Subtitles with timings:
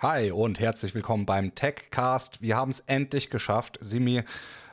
[0.00, 2.40] Hi und herzlich willkommen beim TechCast.
[2.40, 3.78] Wir haben es endlich geschafft.
[3.80, 4.22] Simi,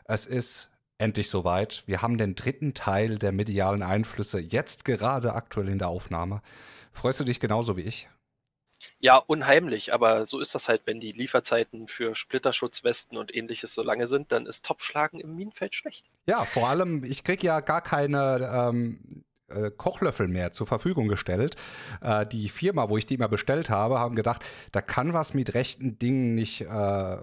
[0.04, 1.82] es ist endlich soweit.
[1.88, 6.44] Wir haben den dritten Teil der medialen Einflüsse jetzt gerade aktuell in der Aufnahme.
[6.92, 8.08] Freust du dich genauso wie ich?
[9.00, 13.82] Ja, unheimlich, aber so ist das halt, wenn die Lieferzeiten für Splitterschutzwesten und ähnliches so
[13.82, 16.06] lange sind, dann ist Topfschlagen im Minenfeld schlecht.
[16.28, 19.24] Ja, vor allem, ich kriege ja gar keine ähm,
[19.56, 21.56] äh, Kochlöffel mehr zur Verfügung gestellt.
[22.02, 25.54] Äh, die Firma, wo ich die immer bestellt habe, haben gedacht, da kann was mit
[25.54, 27.18] rechten Dingen nicht äh,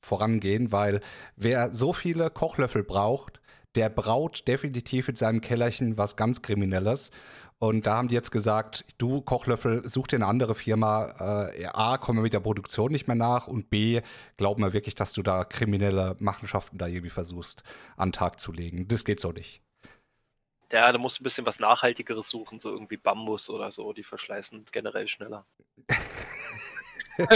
[0.00, 1.00] vorangehen, weil
[1.36, 3.40] wer so viele Kochlöffel braucht,
[3.74, 7.10] der braut definitiv in seinem Kellerchen was ganz Kriminelles.
[7.58, 11.50] Und da haben die jetzt gesagt, du Kochlöffel, such dir eine andere Firma.
[11.56, 14.00] Äh, A, kommen wir mit der Produktion nicht mehr nach und B,
[14.36, 17.62] glauben wir wirklich, dass du da kriminelle Machenschaften da irgendwie versuchst,
[17.96, 18.88] an den Tag zu legen.
[18.88, 19.62] Das geht so nicht.
[20.72, 24.02] Ja, da musst du ein bisschen was Nachhaltigeres suchen, so irgendwie Bambus oder so, die
[24.02, 25.44] verschleißen generell schneller.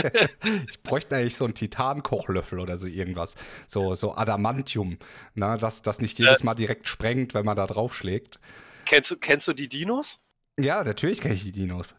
[0.71, 3.35] ich bräuchte eigentlich so einen Titan-Kochlöffel oder so irgendwas.
[3.67, 4.99] So, so Adamantium,
[5.35, 5.59] ne?
[5.61, 8.41] dass das nicht jedes Mal direkt sprengt, wenn man da draufschlägt.
[8.87, 10.19] Kennst du, kennst du die Dinos?
[10.59, 11.95] Ja, natürlich kenne ich die Dinos.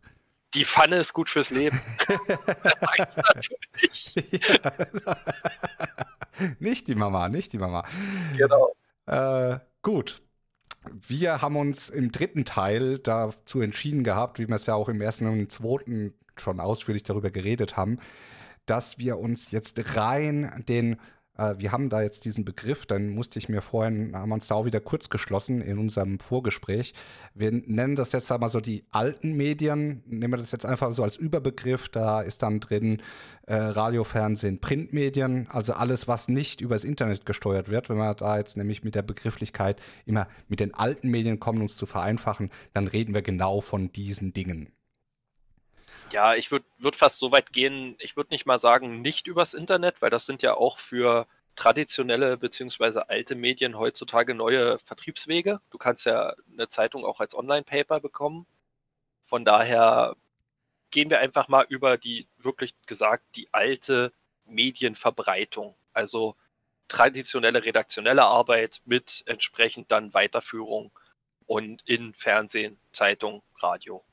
[0.55, 1.79] Die Pfanne ist gut fürs Leben.
[6.59, 7.87] nicht die Mama, nicht die Mama.
[8.35, 8.73] Genau.
[9.05, 10.23] Äh, gut,
[11.07, 15.01] wir haben uns im dritten Teil dazu entschieden gehabt, wie wir es ja auch im
[15.01, 17.99] ersten und zweiten schon ausführlich darüber geredet haben,
[18.65, 20.97] dass wir uns jetzt rein den
[21.37, 24.47] äh, wir haben da jetzt diesen Begriff, dann musste ich mir vorhin, haben wir uns
[24.47, 26.93] da auch wieder kurz geschlossen in unserem Vorgespräch.
[27.33, 31.03] Wir nennen das jetzt einmal so die alten Medien, nehmen wir das jetzt einfach so
[31.03, 33.01] als Überbegriff, da ist dann drin
[33.45, 37.89] äh, Radio, Fernsehen, Printmedien, also alles, was nicht übers Internet gesteuert wird.
[37.89, 41.77] Wenn wir da jetzt nämlich mit der Begrifflichkeit immer mit den alten Medien kommen, uns
[41.77, 44.69] zu vereinfachen, dann reden wir genau von diesen Dingen.
[46.11, 49.53] Ja, ich würde würd fast so weit gehen, ich würde nicht mal sagen, nicht übers
[49.53, 51.27] Internet, weil das sind ja auch für
[51.57, 53.01] traditionelle bzw.
[53.07, 55.59] alte Medien heutzutage neue Vertriebswege.
[55.69, 58.45] Du kannst ja eine Zeitung auch als Online-Paper bekommen.
[59.25, 60.15] Von daher
[60.91, 64.13] gehen wir einfach mal über die, wirklich gesagt, die alte
[64.45, 65.75] Medienverbreitung.
[65.93, 66.35] Also
[66.87, 70.91] traditionelle redaktionelle Arbeit mit entsprechend dann Weiterführung
[71.47, 74.06] und in Fernsehen, Zeitung, Radio.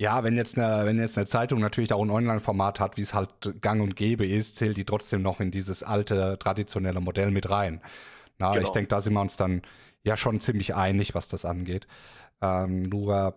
[0.00, 3.14] Ja, wenn jetzt eine, wenn jetzt eine Zeitung natürlich auch ein Online-Format hat, wie es
[3.14, 7.50] halt gang und gäbe ist, zählt die trotzdem noch in dieses alte, traditionelle Modell mit
[7.50, 7.80] rein.
[8.38, 8.64] Na, genau.
[8.64, 9.62] ich denke, da sind wir uns dann
[10.04, 11.88] ja schon ziemlich einig, was das angeht.
[12.40, 13.34] Ähm, nur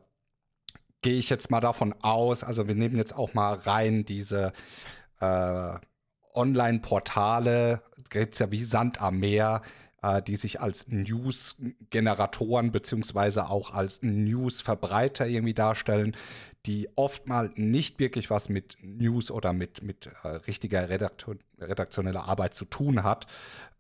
[1.02, 4.54] gehe ich jetzt mal davon aus, also wir nehmen jetzt auch mal rein diese
[5.20, 5.74] äh,
[6.34, 9.64] Online-Portale, gibt es ja wie Sand am Meer,
[10.04, 16.16] äh, die sich als News-Generatoren beziehungsweise auch als News-Verbreiter irgendwie darstellen,
[16.66, 22.54] die oftmals nicht wirklich was mit News oder mit, mit äh, richtiger Redaktion, redaktioneller Arbeit
[22.54, 23.26] zu tun hat,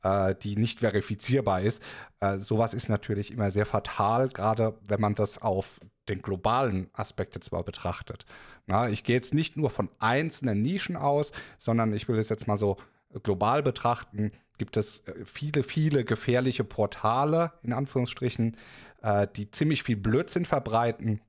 [0.03, 1.84] äh, die nicht verifizierbar ist.
[2.20, 7.36] Äh, sowas ist natürlich immer sehr fatal, gerade wenn man das auf den globalen Aspekt
[7.36, 8.25] jetzt mal betrachtet.
[8.66, 12.47] Na, ich gehe jetzt nicht nur von einzelnen Nischen aus, sondern ich will es jetzt
[12.47, 12.78] mal so
[13.24, 18.58] global betrachten, gibt es äh, viele, viele gefährliche Portale, in Anführungsstrichen,
[19.03, 21.22] äh, die ziemlich viel Blödsinn verbreiten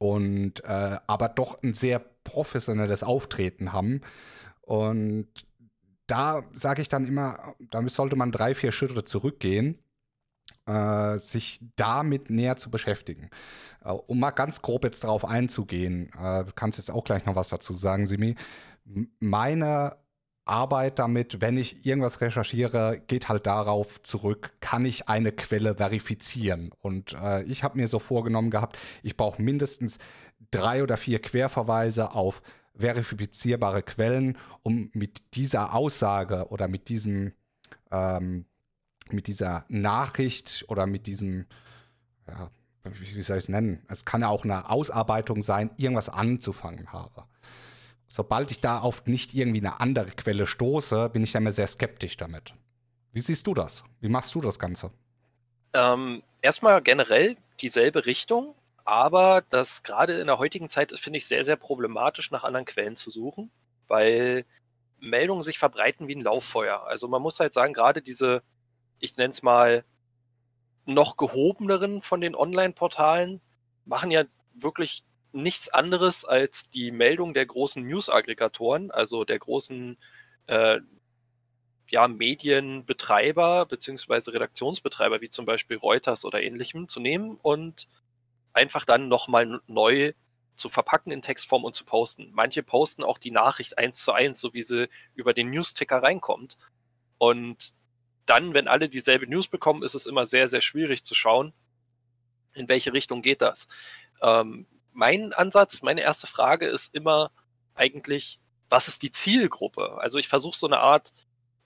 [0.00, 4.00] und äh, aber doch ein sehr professionelles Auftreten haben.
[4.62, 5.28] Und
[6.06, 9.78] da sage ich dann immer, da sollte man drei, vier Schritte zurückgehen,
[10.66, 13.28] äh, sich damit näher zu beschäftigen.
[13.84, 17.50] Äh, um mal ganz grob jetzt darauf einzugehen, äh, kannst jetzt auch gleich noch was
[17.50, 18.36] dazu sagen, Simi.
[19.18, 19.98] Meine
[20.44, 26.70] Arbeit damit, wenn ich irgendwas recherchiere, geht halt darauf zurück, kann ich eine Quelle verifizieren.
[26.80, 29.98] Und äh, ich habe mir so vorgenommen gehabt, ich brauche mindestens
[30.50, 32.42] drei oder vier Querverweise auf
[32.74, 37.32] verifizierbare Quellen, um mit dieser Aussage oder mit diesem,
[37.90, 38.46] ähm,
[39.10, 41.46] mit dieser Nachricht oder mit diesem,
[42.26, 42.50] ja,
[42.84, 43.82] wie soll ich es nennen?
[43.88, 47.24] Es kann ja auch eine Ausarbeitung sein, irgendwas anzufangen habe
[48.10, 51.68] sobald ich da auf nicht irgendwie eine andere Quelle stoße, bin ich ja immer sehr
[51.68, 52.54] skeptisch damit.
[53.12, 53.84] Wie siehst du das?
[54.00, 54.90] Wie machst du das Ganze?
[55.72, 61.44] Ähm, erstmal generell dieselbe Richtung, aber das gerade in der heutigen Zeit finde ich sehr,
[61.44, 63.52] sehr problematisch, nach anderen Quellen zu suchen,
[63.86, 64.44] weil
[64.98, 66.84] Meldungen sich verbreiten wie ein Lauffeuer.
[66.88, 68.42] Also man muss halt sagen, gerade diese,
[68.98, 69.84] ich nenne es mal,
[70.84, 73.40] noch gehobeneren von den Online-Portalen
[73.84, 74.24] machen ja
[74.54, 79.96] wirklich nichts anderes als die Meldung der großen News-Aggregatoren, also der großen
[80.46, 80.80] äh,
[81.88, 87.88] ja, Medienbetreiber beziehungsweise Redaktionsbetreiber, wie zum Beispiel Reuters oder ähnlichem, zu nehmen und
[88.52, 90.12] einfach dann nochmal neu
[90.56, 92.30] zu verpacken in Textform und zu posten.
[92.32, 96.56] Manche posten auch die Nachricht eins zu eins, so wie sie über den News-Ticker reinkommt.
[97.18, 97.72] Und
[98.26, 101.52] dann, wenn alle dieselbe News bekommen, ist es immer sehr, sehr schwierig zu schauen,
[102.52, 103.68] in welche Richtung geht das.
[104.22, 104.66] Ähm,
[105.00, 107.30] mein Ansatz, meine erste Frage ist immer
[107.74, 108.38] eigentlich,
[108.68, 109.96] was ist die Zielgruppe?
[109.98, 111.14] Also ich versuche so eine Art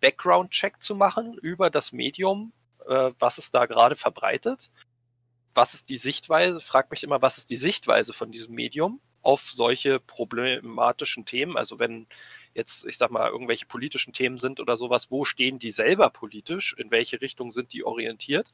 [0.00, 2.52] Background-Check zu machen über das Medium,
[2.86, 4.70] äh, was es da gerade verbreitet.
[5.52, 6.60] Was ist die Sichtweise?
[6.60, 11.56] Frag mich immer, was ist die Sichtweise von diesem Medium auf solche problematischen Themen?
[11.56, 12.06] Also wenn
[12.54, 16.72] jetzt, ich sag mal, irgendwelche politischen Themen sind oder sowas, wo stehen die selber politisch?
[16.78, 18.52] In welche Richtung sind die orientiert?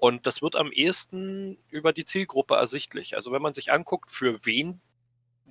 [0.00, 3.16] Und das wird am ehesten über die Zielgruppe ersichtlich.
[3.16, 4.80] Also wenn man sich anguckt, für wen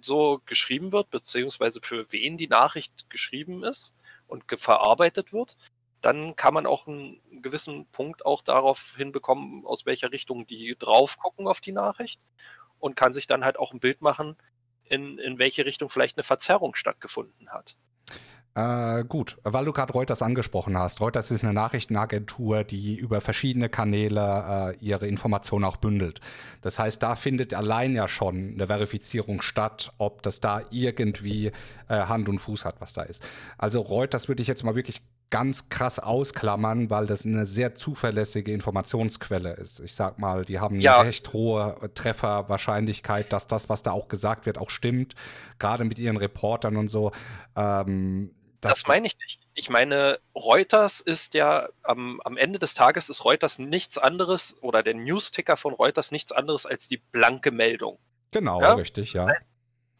[0.01, 3.93] so geschrieben wird, beziehungsweise für wen die Nachricht geschrieben ist
[4.27, 5.55] und verarbeitet wird,
[6.01, 11.19] dann kann man auch einen gewissen Punkt auch darauf hinbekommen, aus welcher Richtung die drauf
[11.19, 12.19] gucken auf die Nachricht
[12.79, 14.35] und kann sich dann halt auch ein Bild machen,
[14.83, 17.77] in, in welche Richtung vielleicht eine Verzerrung stattgefunden hat.
[18.55, 21.01] Äh, gut, weil du gerade Reuters angesprochen hast.
[21.01, 26.19] Reuters ist eine Nachrichtenagentur, die über verschiedene Kanäle äh, ihre Informationen auch bündelt.
[26.61, 31.51] Das heißt, da findet allein ja schon eine Verifizierung statt, ob das da irgendwie
[31.87, 33.23] äh, Hand und Fuß hat, was da ist.
[33.57, 38.51] Also Reuters würde ich jetzt mal wirklich ganz krass ausklammern, weil das eine sehr zuverlässige
[38.51, 39.79] Informationsquelle ist.
[39.79, 40.97] Ich sag mal, die haben ja.
[40.99, 45.13] eine recht hohe Trefferwahrscheinlichkeit, dass das, was da auch gesagt wird, auch stimmt.
[45.59, 47.11] Gerade mit ihren Reportern und so.
[47.55, 48.31] Ähm,
[48.61, 49.39] das, das meine ich nicht.
[49.53, 54.83] Ich meine, Reuters ist ja am, am Ende des Tages ist Reuters nichts anderes oder
[54.83, 57.99] der News-Ticker von Reuters nichts anderes als die blanke Meldung.
[58.31, 58.73] Genau, ja?
[58.73, 59.25] richtig, ja.
[59.25, 59.49] Das heißt,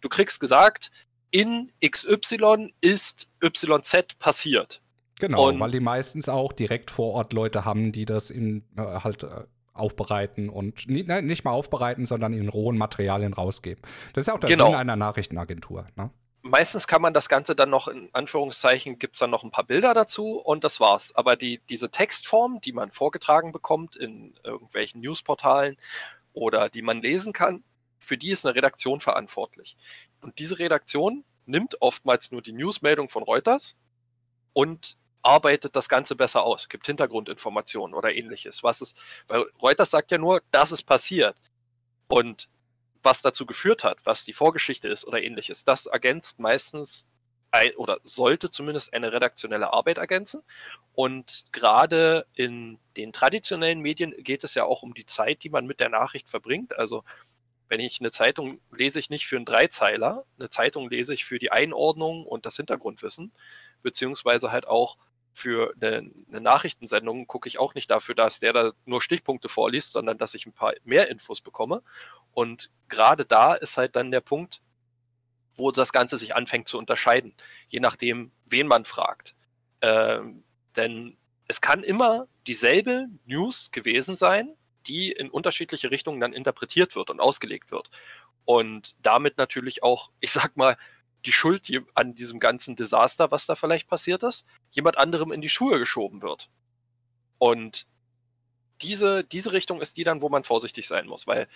[0.01, 0.91] du kriegst gesagt,
[1.31, 4.81] in XY ist YZ passiert.
[5.19, 8.81] Genau, und weil die meistens auch direkt vor Ort Leute haben, die das in, äh,
[8.81, 13.81] halt äh, aufbereiten und ne, nicht mal aufbereiten, sondern in rohen Materialien rausgeben.
[14.13, 14.67] Das ist auch der genau.
[14.67, 15.87] Sinn einer Nachrichtenagentur.
[15.95, 16.09] Ne?
[16.41, 19.65] Meistens kann man das Ganze dann noch in Anführungszeichen, gibt es dann noch ein paar
[19.65, 21.13] Bilder dazu und das war's.
[21.15, 25.75] Aber die, diese Textform, die man vorgetragen bekommt in irgendwelchen Newsportalen
[26.31, 27.63] oder die man lesen kann,
[27.99, 29.75] für die ist eine Redaktion verantwortlich.
[30.21, 33.75] Und diese Redaktion nimmt oftmals nur die Newsmeldung von Reuters
[34.53, 38.63] und arbeitet das Ganze besser aus, gibt Hintergrundinformationen oder ähnliches.
[38.63, 38.97] Was ist,
[39.27, 41.35] weil Reuters sagt ja nur, das ist passiert.
[42.07, 42.49] Und
[43.03, 47.07] was dazu geführt hat, was die Vorgeschichte ist oder ähnliches, das ergänzt meistens
[47.51, 50.43] ein, oder sollte zumindest eine redaktionelle Arbeit ergänzen.
[50.93, 55.65] Und gerade in den traditionellen Medien geht es ja auch um die Zeit, die man
[55.65, 56.77] mit der Nachricht verbringt.
[56.77, 57.03] Also
[57.69, 61.39] wenn ich eine Zeitung lese ich nicht für einen Dreizeiler, eine Zeitung lese ich für
[61.39, 63.31] die Einordnung und das Hintergrundwissen,
[63.81, 64.97] beziehungsweise halt auch
[65.31, 69.91] für eine, eine, Nachrichtensendung gucke ich auch nicht dafür, dass der da nur Stichpunkte vorliest,
[69.91, 71.83] sondern dass ich ein paar mehr Infos bekomme.
[72.33, 74.61] Und gerade da ist halt dann der Punkt,
[75.53, 77.33] wo das Ganze sich anfängt zu unterscheiden,
[77.67, 79.35] je nachdem, wen man fragt.
[79.81, 80.43] Ähm,
[80.75, 81.17] denn
[81.47, 84.55] es kann immer dieselbe News gewesen sein,
[84.87, 87.89] die in unterschiedliche Richtungen dann interpretiert wird und ausgelegt wird.
[88.45, 90.77] Und damit natürlich auch, ich sag mal,
[91.25, 95.49] die Schuld an diesem ganzen Desaster, was da vielleicht passiert ist, jemand anderem in die
[95.49, 96.49] Schuhe geschoben wird.
[97.37, 97.87] Und
[98.81, 101.49] diese, diese Richtung ist die dann, wo man vorsichtig sein muss, weil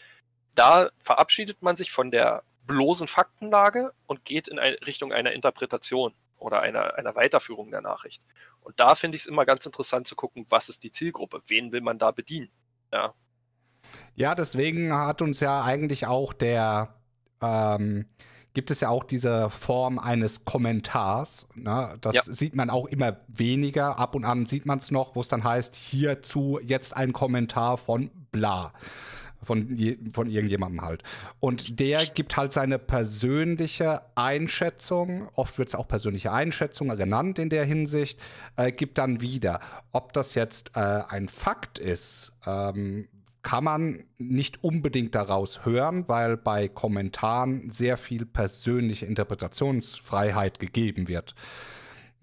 [0.55, 6.13] da verabschiedet man sich von der bloßen Faktenlage und geht in eine Richtung einer Interpretation
[6.37, 8.21] oder einer, einer Weiterführung der Nachricht.
[8.61, 11.71] Und da finde ich es immer ganz interessant zu gucken, was ist die Zielgruppe, wen
[11.71, 12.49] will man da bedienen.
[12.91, 13.13] Ja,
[14.15, 16.95] ja deswegen hat uns ja eigentlich auch der
[17.41, 18.05] ähm,
[18.53, 21.47] gibt es ja auch diese Form eines Kommentars.
[21.55, 21.97] Ne?
[22.01, 22.21] Das ja.
[22.21, 23.97] sieht man auch immer weniger.
[23.97, 27.77] Ab und an sieht man es noch, wo es dann heißt, hierzu jetzt ein Kommentar
[27.77, 28.73] von bla.
[29.43, 29.77] Von,
[30.13, 31.03] von irgendjemandem halt.
[31.39, 37.49] Und der gibt halt seine persönliche Einschätzung, oft wird es auch persönliche Einschätzung genannt in
[37.49, 38.19] der Hinsicht,
[38.55, 39.59] äh, gibt dann wieder.
[39.91, 43.07] Ob das jetzt äh, ein Fakt ist, ähm,
[43.43, 51.35] kann man nicht unbedingt daraus hören, weil bei Kommentaren sehr viel persönliche Interpretationsfreiheit gegeben wird.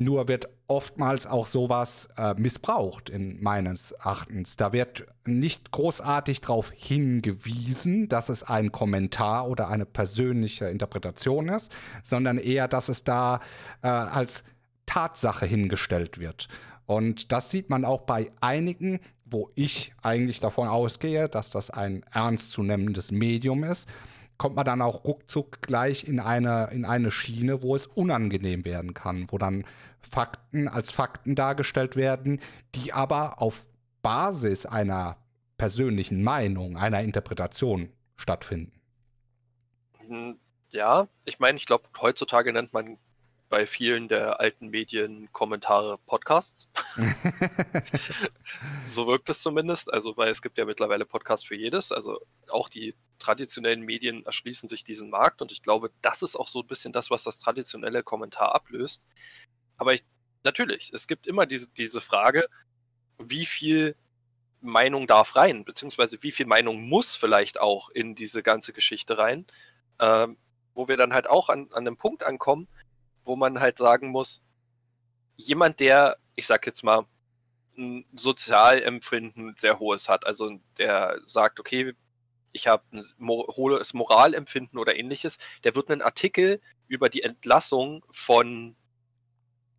[0.03, 4.57] Nur wird oftmals auch sowas äh, missbraucht, in meines Erachtens.
[4.57, 11.71] Da wird nicht großartig darauf hingewiesen, dass es ein Kommentar oder eine persönliche Interpretation ist,
[12.03, 13.41] sondern eher, dass es da
[13.83, 14.43] äh, als
[14.87, 16.49] Tatsache hingestellt wird.
[16.87, 22.05] Und das sieht man auch bei einigen, wo ich eigentlich davon ausgehe, dass das ein
[22.11, 23.87] ernstzunehmendes Medium ist,
[24.41, 28.95] kommt man dann auch ruckzuck gleich in eine, in eine Schiene, wo es unangenehm werden
[28.95, 29.67] kann, wo dann
[30.01, 32.41] Fakten als Fakten dargestellt werden,
[32.75, 33.69] die aber auf
[34.01, 35.19] Basis einer
[35.59, 38.81] persönlichen Meinung, einer Interpretation stattfinden.
[40.07, 40.39] Hm,
[40.71, 42.97] Ja, ich meine, ich glaube, heutzutage nennt man
[43.51, 46.69] bei vielen der alten Medien Kommentare Podcasts.
[48.85, 49.93] so wirkt es zumindest.
[49.93, 51.91] Also, weil es gibt ja mittlerweile Podcasts für jedes.
[51.91, 56.47] Also auch die traditionellen Medien erschließen sich diesen Markt und ich glaube, das ist auch
[56.47, 59.03] so ein bisschen das, was das traditionelle Kommentar ablöst.
[59.77, 60.05] Aber ich,
[60.45, 62.47] natürlich, es gibt immer diese, diese Frage,
[63.19, 63.97] wie viel
[64.61, 69.45] Meinung darf rein, beziehungsweise wie viel Meinung muss vielleicht auch in diese ganze Geschichte rein,
[69.99, 70.37] ähm,
[70.75, 72.69] wo wir dann halt auch an, an einem Punkt ankommen,
[73.31, 74.43] wo man halt sagen muss,
[75.37, 77.07] jemand, der, ich sag jetzt mal,
[77.79, 81.95] ein Sozialempfinden sehr hohes hat, also der sagt, okay,
[82.51, 88.75] ich habe ein hohes Moralempfinden oder ähnliches, der wird einen Artikel über die Entlassung von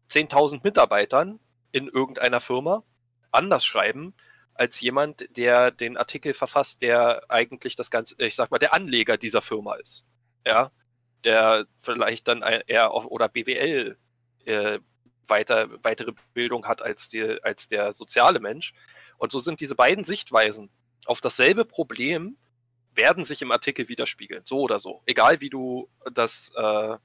[0.10, 1.42] 10.000 Mitarbeitern
[1.74, 2.86] in irgendeiner Firma
[3.32, 4.14] anders schreiben,
[4.54, 9.18] als jemand, der den Artikel verfasst, der eigentlich das Ganze, ich sag mal, der Anleger
[9.18, 10.06] dieser Firma ist.
[10.48, 10.72] Ja,
[11.24, 13.98] der vielleicht dann eher auf, oder BWL
[14.46, 14.80] äh,
[15.28, 18.74] weiter, weitere Bildung hat als, die, als der soziale Mensch.
[19.18, 20.72] Und so sind diese beiden Sichtweisen
[21.06, 22.38] auf dasselbe Problem
[22.94, 25.02] werden sich im Artikel widerspiegeln, so oder so.
[25.06, 26.98] Egal wie du das, äh,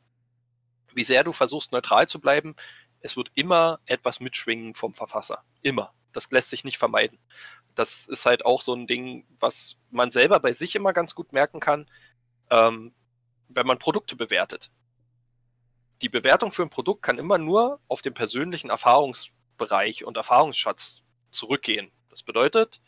[0.95, 2.57] wie sehr du versuchst neutral zu bleiben,
[3.01, 5.45] es wird immer etwas mitschwingen vom Verfasser.
[5.63, 5.93] Immer.
[6.13, 7.19] Das lässt sich nicht vermeiden.
[7.75, 11.33] Das ist halt auch so ein Ding, was man selber bei sich immer ganz gut
[11.33, 11.89] merken kann.
[12.51, 12.95] Ähm,
[13.49, 14.71] wenn man Produkte bewertet.
[16.03, 21.91] Die Bewertung für ein Produkt kann immer nur auf den persönlichen Erfahrungsbereich und Erfahrungsschatz zurückgehen.
[22.11, 22.81] Das bedeutet,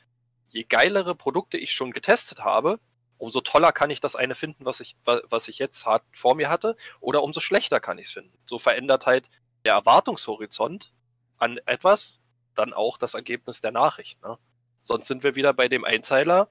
[0.48, 2.80] je geilere Produkte ich schon getestet habe,
[3.16, 6.48] umso toller kann ich das eine finden, was ich, was ich jetzt hart vor mir
[6.48, 8.36] hatte, oder umso schlechter kann ich es finden.
[8.46, 9.30] So verändert halt
[9.64, 10.92] der Erwartungshorizont
[11.38, 12.20] an etwas
[12.54, 14.22] dann auch das Ergebnis der Nachricht.
[14.22, 14.38] Ne?
[14.82, 16.50] Sonst sind wir wieder bei dem Einzeiler,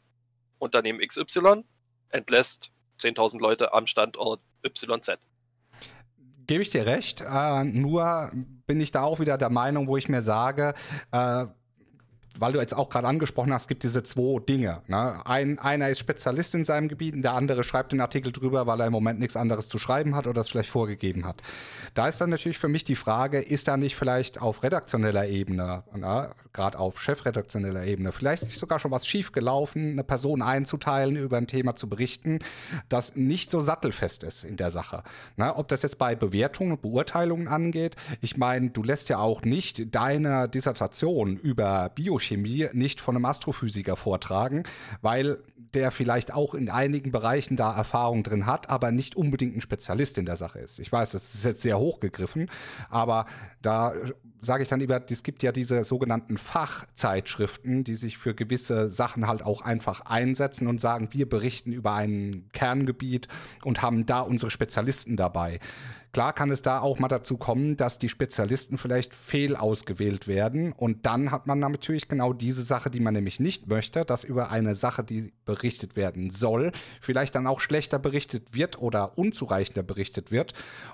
[0.60, 1.64] Unternehmen XY
[2.10, 5.18] entlässt 10.000 Leute am Standort YZ.
[6.48, 8.32] Gebe ich dir recht, äh, nur
[8.66, 10.74] bin ich da auch wieder der Meinung, wo ich mir sage,
[11.12, 11.46] äh,
[12.40, 14.82] weil du jetzt auch gerade angesprochen hast, gibt diese zwei Dinge.
[14.88, 15.22] Ne?
[15.26, 18.80] Ein, einer ist Spezialist in seinem Gebiet und der andere schreibt den Artikel drüber, weil
[18.80, 21.42] er im Moment nichts anderes zu schreiben hat oder es vielleicht vorgegeben hat.
[21.94, 25.84] Da ist dann natürlich für mich die Frage, ist da nicht vielleicht auf redaktioneller Ebene,
[25.96, 26.32] ne?
[26.58, 31.48] Gerade auf chefredaktioneller Ebene, vielleicht nicht sogar schon was schiefgelaufen, eine Person einzuteilen, über ein
[31.48, 32.40] Thema zu berichten,
[32.90, 35.04] das nicht so sattelfest ist in der Sache.
[35.38, 35.56] Ne?
[35.56, 39.96] Ob das jetzt bei Bewertungen und Beurteilungen angeht, ich meine, du lässt ja auch nicht
[39.96, 44.64] deine Dissertation über Biochemie Chemie nicht von einem Astrophysiker vortragen,
[45.02, 45.40] weil
[45.74, 50.18] der vielleicht auch in einigen Bereichen da Erfahrung drin hat, aber nicht unbedingt ein Spezialist
[50.18, 50.80] in der Sache ist.
[50.80, 52.50] Ich weiß, das ist jetzt sehr hochgegriffen,
[52.90, 53.26] aber
[53.62, 53.94] da
[54.42, 59.28] sage ich dann lieber, es gibt ja diese sogenannten Fachzeitschriften, die sich für gewisse Sachen
[59.28, 63.28] halt auch einfach einsetzen und sagen, wir berichten über ein Kerngebiet
[63.64, 65.60] und haben da unsere Spezialisten dabei.
[66.14, 70.72] Klar kann es da auch mal dazu kommen, dass die Spezialisten vielleicht fehl ausgewählt werden.
[70.72, 74.50] Und dann hat man natürlich genau diese Sache, die man nämlich nicht möchte, dass über
[74.50, 76.72] eine Sache, die berichtet werden soll,
[77.02, 80.54] vielleicht dann auch schlechter berichtet wird oder unzureichender berichtet wird.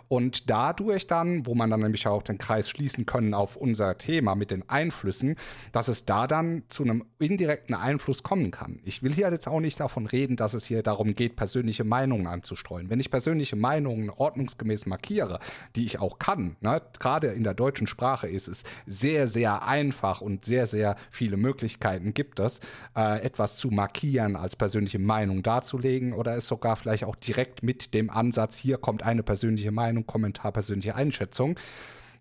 [0.10, 4.36] Und dadurch dann, wo man dann nämlich auch den Kreis schließen können auf unser Thema
[4.36, 5.36] mit den Einflüssen,
[5.72, 8.80] dass es da dann zu einem indirekten Einfluss kommen kann.
[8.84, 12.28] Ich will hier jetzt auch nicht davon reden, dass es hier darum geht, persönliche Meinungen
[12.28, 12.90] anzustreuen.
[12.90, 15.40] Wenn ich persönliche Meinungen ordnungsgemäß markiere, markiere,
[15.76, 16.56] die ich auch kann.
[16.62, 16.82] Ne?
[17.00, 22.14] Gerade in der deutschen Sprache ist es sehr, sehr einfach und sehr, sehr viele Möglichkeiten
[22.14, 22.62] gibt es,
[22.96, 27.94] äh, etwas zu markieren, als persönliche Meinung darzulegen oder es sogar vielleicht auch direkt mit
[27.94, 31.58] dem Ansatz, hier kommt eine persönliche Meinung, Kommentar, persönliche Einschätzung,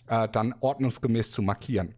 [0.09, 1.95] äh, dann ordnungsgemäß zu markieren.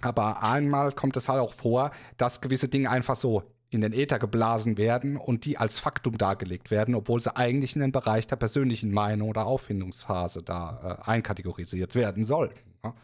[0.00, 4.18] Aber einmal kommt es halt auch vor, dass gewisse Dinge einfach so in den Äther
[4.18, 8.36] geblasen werden und die als Faktum dargelegt werden, obwohl sie eigentlich in den Bereich der
[8.36, 12.74] persönlichen Meinung oder Auffindungsphase da äh, einkategorisiert werden sollten.
[12.82, 12.94] Ja?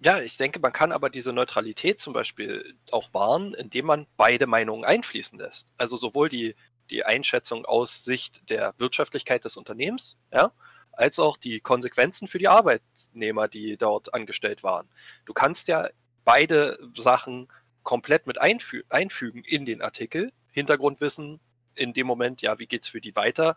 [0.00, 4.46] ja, ich denke, man kann aber diese Neutralität zum Beispiel auch wahren, indem man beide
[4.46, 5.72] Meinungen einfließen lässt.
[5.76, 6.56] Also sowohl die,
[6.88, 10.52] die Einschätzung aus Sicht der Wirtschaftlichkeit des Unternehmens, ja,
[10.92, 14.88] als auch die Konsequenzen für die Arbeitnehmer, die dort angestellt waren.
[15.26, 15.88] Du kannst ja
[16.24, 17.48] beide Sachen
[17.82, 20.32] komplett mit einfü einfügen in den Artikel.
[20.52, 21.40] Hintergrundwissen
[21.74, 23.56] in dem Moment, ja, wie geht es für die weiter?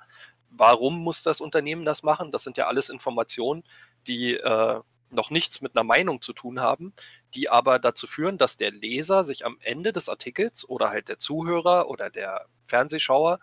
[0.50, 2.32] Warum muss das Unternehmen das machen?
[2.32, 3.64] Das sind ja alles Informationen,
[4.08, 6.94] die äh, noch nichts mit einer Meinung zu tun haben,
[7.34, 11.20] die aber dazu führen, dass der Leser sich am Ende des Artikels oder halt der
[11.20, 13.40] Zuhörer oder der Fernsehschauer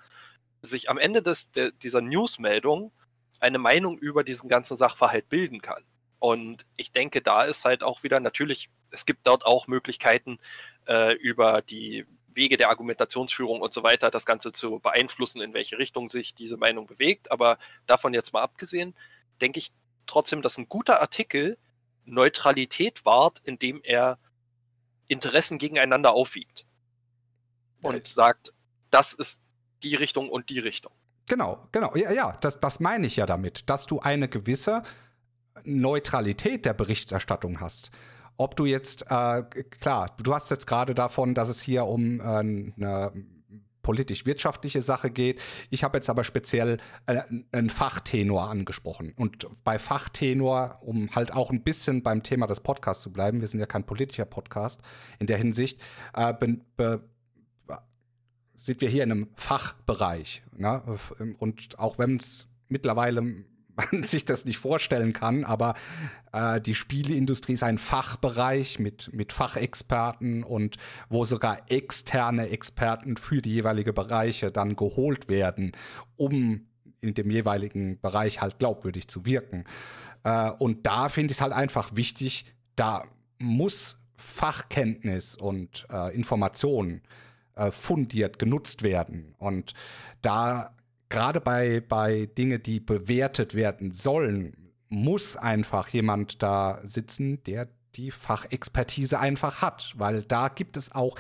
[0.62, 2.92] sich am Ende des, der, dieser Newsmeldung
[3.40, 5.82] eine Meinung über diesen ganzen Sachverhalt bilden kann.
[6.18, 10.38] Und ich denke, da ist halt auch wieder natürlich, es gibt dort auch Möglichkeiten,
[10.86, 15.78] äh, über die Wege der Argumentationsführung und so weiter, das Ganze zu beeinflussen, in welche
[15.78, 17.30] Richtung sich diese Meinung bewegt.
[17.30, 18.94] Aber davon jetzt mal abgesehen,
[19.40, 19.72] denke ich
[20.06, 21.58] trotzdem, dass ein guter Artikel
[22.04, 24.18] Neutralität wahrt, indem er
[25.08, 26.66] Interessen gegeneinander aufwiegt
[27.82, 28.52] und sagt,
[28.90, 29.40] das ist
[29.82, 30.92] die Richtung und die Richtung.
[31.26, 31.94] Genau, genau.
[31.96, 34.82] Ja, ja, das, das meine ich ja damit, dass du eine gewisse
[35.64, 37.90] Neutralität der Berichterstattung hast.
[38.40, 42.24] Ob du jetzt, äh, klar, du hast jetzt gerade davon, dass es hier um äh,
[42.24, 43.12] eine
[43.82, 45.42] politisch-wirtschaftliche Sache geht.
[45.68, 47.20] Ich habe jetzt aber speziell äh,
[47.52, 49.12] einen Fachtenor angesprochen.
[49.14, 53.46] Und bei Fachtenor, um halt auch ein bisschen beim Thema des Podcasts zu bleiben, wir
[53.46, 54.80] sind ja kein politischer Podcast
[55.18, 55.78] in der Hinsicht,
[56.14, 57.04] äh, be, be,
[58.54, 60.42] sind wir hier in einem Fachbereich.
[60.56, 60.82] Ne?
[61.38, 63.44] Und auch wenn es mittlerweile
[63.76, 65.74] man sich das nicht vorstellen kann, aber
[66.32, 70.76] äh, die Spieleindustrie ist ein Fachbereich mit, mit Fachexperten und
[71.08, 75.72] wo sogar externe Experten für die jeweiligen Bereiche dann geholt werden,
[76.16, 76.66] um
[77.00, 79.64] in dem jeweiligen Bereich halt glaubwürdig zu wirken.
[80.24, 82.44] Äh, und da finde ich es halt einfach wichtig,
[82.76, 83.04] da
[83.38, 87.00] muss Fachkenntnis und äh, Information
[87.56, 89.34] äh, fundiert genutzt werden.
[89.38, 89.74] Und
[90.22, 90.74] da
[91.10, 98.10] gerade bei, bei Dingen, die bewertet werden sollen, muss einfach jemand da sitzen, der die
[98.10, 101.16] Fachexpertise einfach hat, weil da gibt es auch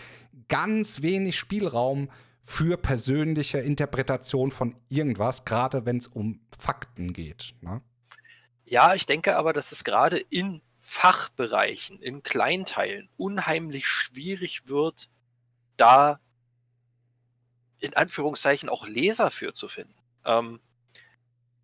[0.48, 7.54] ganz wenig Spielraum für persönliche Interpretation von irgendwas, gerade wenn es um Fakten geht.
[7.60, 7.82] Ne?
[8.64, 15.10] Ja, ich denke aber, dass es gerade in Fachbereichen, in Kleinteilen unheimlich schwierig wird,
[15.76, 16.20] da
[17.80, 19.94] in Anführungszeichen auch Leser für zu finden.
[20.24, 20.60] Ähm,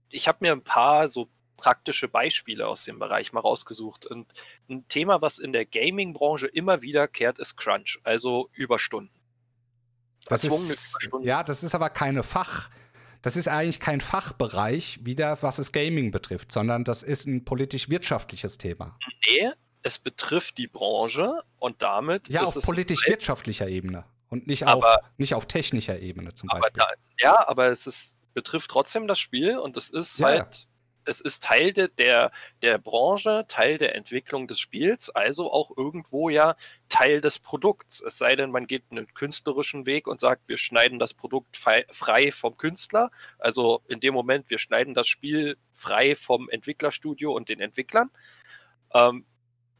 [0.08, 4.06] ich habe mir ein paar so praktische Beispiele aus dem Bereich mal rausgesucht.
[4.06, 4.32] Und
[4.68, 9.14] ein Thema, was in der Gaming-Branche immer wiederkehrt, ist Crunch, also Überstunden.
[10.26, 12.68] Das ist, ja, das ist aber keine Fach.
[13.22, 18.58] Das ist eigentlich kein Fachbereich, wieder was es Gaming betrifft, sondern das ist ein politisch-wirtschaftliches
[18.58, 18.98] Thema.
[19.26, 19.50] Nee,
[19.82, 24.04] es betrifft die Branche und damit ja, auf politisch-wirtschaftlicher Ebene.
[24.28, 26.72] Und nicht, aber, auf, nicht auf technischer Ebene zum Beispiel.
[26.74, 26.88] Da,
[27.20, 30.68] ja, aber es ist, betrifft trotzdem das Spiel und es ist ja, halt,
[31.06, 36.28] es ist Teil de, der, der Branche, Teil der Entwicklung des Spiels, also auch irgendwo
[36.28, 36.56] ja
[36.88, 38.02] Teil des Produkts.
[38.02, 42.32] Es sei denn, man geht einen künstlerischen Weg und sagt, wir schneiden das Produkt frei
[42.32, 43.10] vom Künstler.
[43.38, 48.10] Also in dem Moment, wir schneiden das Spiel frei vom Entwicklerstudio und den Entwicklern.
[48.92, 49.24] Ähm,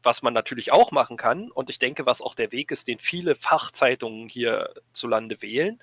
[0.03, 2.99] was man natürlich auch machen kann, und ich denke, was auch der Weg ist, den
[2.99, 5.81] viele Fachzeitungen hierzulande wählen,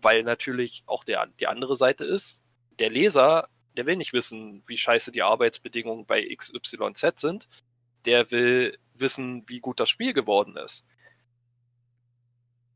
[0.00, 2.44] weil natürlich auch der, die andere Seite ist,
[2.78, 7.48] der Leser, der will nicht wissen, wie scheiße die Arbeitsbedingungen bei XYZ sind,
[8.06, 10.84] der will wissen, wie gut das Spiel geworden ist.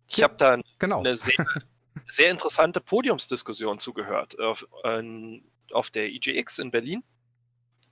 [0.08, 1.00] Ich ja, habe da genau.
[1.00, 1.34] eine sehr,
[2.06, 4.66] sehr interessante Podiumsdiskussion zugehört auf,
[5.72, 7.02] auf der IGX in Berlin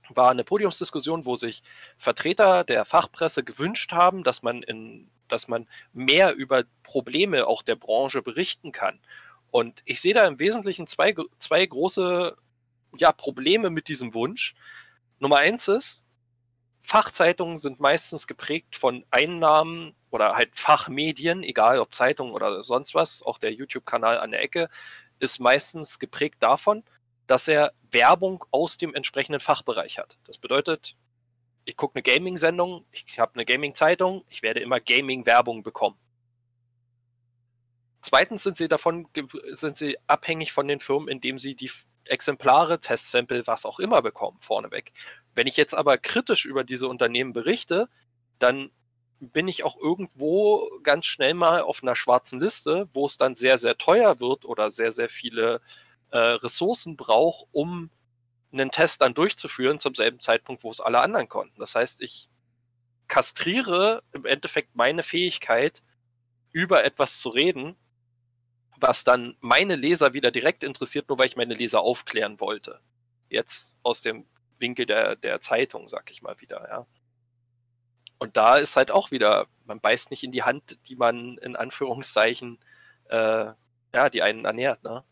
[0.09, 1.63] war eine Podiumsdiskussion, wo sich
[1.97, 7.75] Vertreter der Fachpresse gewünscht haben, dass man in, dass man mehr über Probleme auch der
[7.75, 8.99] Branche berichten kann.
[9.51, 12.35] Und ich sehe da im Wesentlichen zwei, zwei große
[12.97, 14.55] ja, Probleme mit diesem Wunsch.
[15.19, 16.03] Nummer eins ist,
[16.79, 23.23] Fachzeitungen sind meistens geprägt von Einnahmen oder halt Fachmedien, egal ob Zeitungen oder sonst was.
[23.23, 24.69] Auch der YouTube-Kanal an der Ecke
[25.19, 26.83] ist meistens geprägt davon,
[27.25, 30.17] dass er Werbung aus dem entsprechenden Fachbereich hat.
[30.25, 30.95] Das bedeutet,
[31.65, 35.97] ich gucke eine Gaming-Sendung, ich habe eine Gaming-Zeitung, ich werde immer Gaming-Werbung bekommen.
[38.01, 39.07] Zweitens sind sie davon
[39.53, 41.71] sind sie abhängig von den Firmen, indem sie die
[42.03, 44.91] Exemplare, Testsample, was auch immer bekommen, vorneweg.
[45.35, 47.87] Wenn ich jetzt aber kritisch über diese Unternehmen berichte,
[48.39, 48.71] dann
[49.19, 53.57] bin ich auch irgendwo ganz schnell mal auf einer schwarzen Liste, wo es dann sehr,
[53.57, 55.61] sehr teuer wird oder sehr, sehr viele
[56.13, 57.89] äh, Ressourcen braucht, um
[58.51, 61.59] einen Test dann durchzuführen zum selben Zeitpunkt, wo es alle anderen konnten.
[61.59, 62.29] Das heißt, ich
[63.07, 65.81] kastriere im Endeffekt meine Fähigkeit,
[66.51, 67.75] über etwas zu reden,
[68.77, 72.79] was dann meine Leser wieder direkt interessiert, nur weil ich meine Leser aufklären wollte.
[73.29, 74.27] Jetzt aus dem
[74.59, 76.85] Winkel der, der Zeitung, sag ich mal wieder, ja.
[78.19, 81.55] Und da ist halt auch wieder, man beißt nicht in die Hand, die man in
[81.55, 82.59] Anführungszeichen,
[83.09, 83.47] äh,
[83.95, 85.03] ja, die einen ernährt, ne?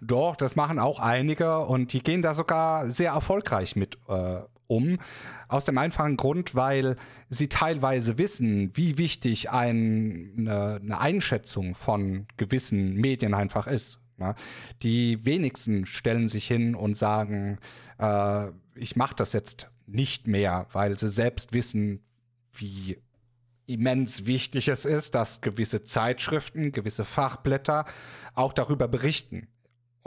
[0.00, 4.98] Doch, das machen auch einige und die gehen da sogar sehr erfolgreich mit äh, um.
[5.48, 6.96] Aus dem einfachen Grund, weil
[7.28, 14.00] sie teilweise wissen, wie wichtig ein, eine, eine, Einschätzung von gewissen Medien einfach ist.
[14.18, 14.34] Ne?
[14.82, 17.58] Die wenigsten stellen sich hin und sagen,
[17.98, 22.00] äh, ich mache das jetzt nicht mehr, weil sie selbst wissen,
[22.52, 22.98] wie
[23.66, 27.84] immens wichtig es ist, dass gewisse Zeitschriften, gewisse Fachblätter
[28.34, 29.48] auch darüber berichten.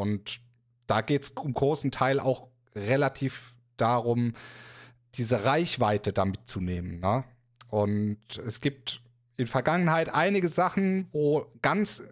[0.02, 0.42] Und
[0.88, 4.34] da geht es im großen Teil auch relativ darum,
[5.16, 7.00] diese Reichweite damit zu nehmen.
[7.00, 7.24] Ne?
[7.70, 9.02] Und es gibt
[9.38, 12.04] in Vergangenheit einige Sachen, wo ganz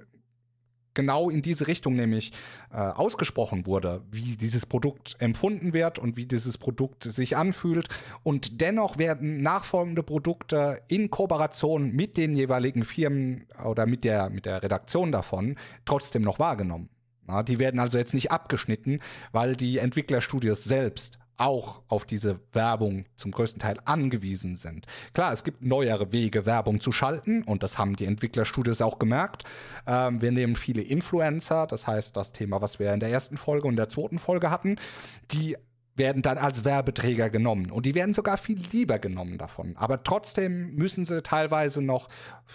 [0.94, 2.32] genau in diese Richtung nämlich
[2.74, 7.88] äh, ausgesprochen wurde, wie dieses Produkt empfunden wird und wie dieses Produkt sich anfühlt.
[8.24, 14.46] Und dennoch werden nachfolgende Produkte in Kooperation mit den jeweiligen Firmen oder mit der, mit
[14.46, 16.90] der Redaktion davon trotzdem noch wahrgenommen.
[17.30, 23.06] Ja, die werden also jetzt nicht abgeschnitten, weil die Entwicklerstudios selbst auch auf diese Werbung
[23.16, 24.88] zum größten Teil angewiesen sind.
[25.14, 29.46] Klar, es gibt neuere Wege, Werbung zu schalten und das haben die Entwicklerstudios auch gemerkt.
[29.88, 33.68] Ähm, wir nehmen viele Influencer, das heißt das Thema, was wir in der ersten Folge
[33.68, 34.78] und der zweiten Folge hatten,
[35.32, 35.56] die
[36.00, 37.70] werden dann als Werbeträger genommen.
[37.70, 39.76] Und die werden sogar viel lieber genommen davon.
[39.78, 42.10] Aber trotzdem müssen sie teilweise noch,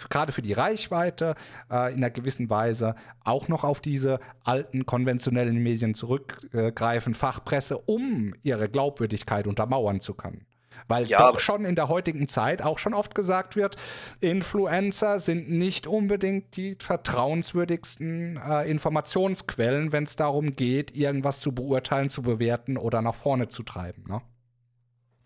[0.09, 1.35] gerade für die Reichweite,
[1.71, 8.33] äh, in einer gewissen Weise auch noch auf diese alten konventionellen Medien zurückgreifen, Fachpresse, um
[8.43, 10.45] ihre Glaubwürdigkeit untermauern zu können.
[10.87, 13.75] Weil ja, doch schon in der heutigen Zeit auch schon oft gesagt wird,
[14.21, 22.09] Influencer sind nicht unbedingt die vertrauenswürdigsten äh, Informationsquellen, wenn es darum geht, irgendwas zu beurteilen,
[22.09, 24.05] zu bewerten oder nach vorne zu treiben.
[24.07, 24.21] Ne?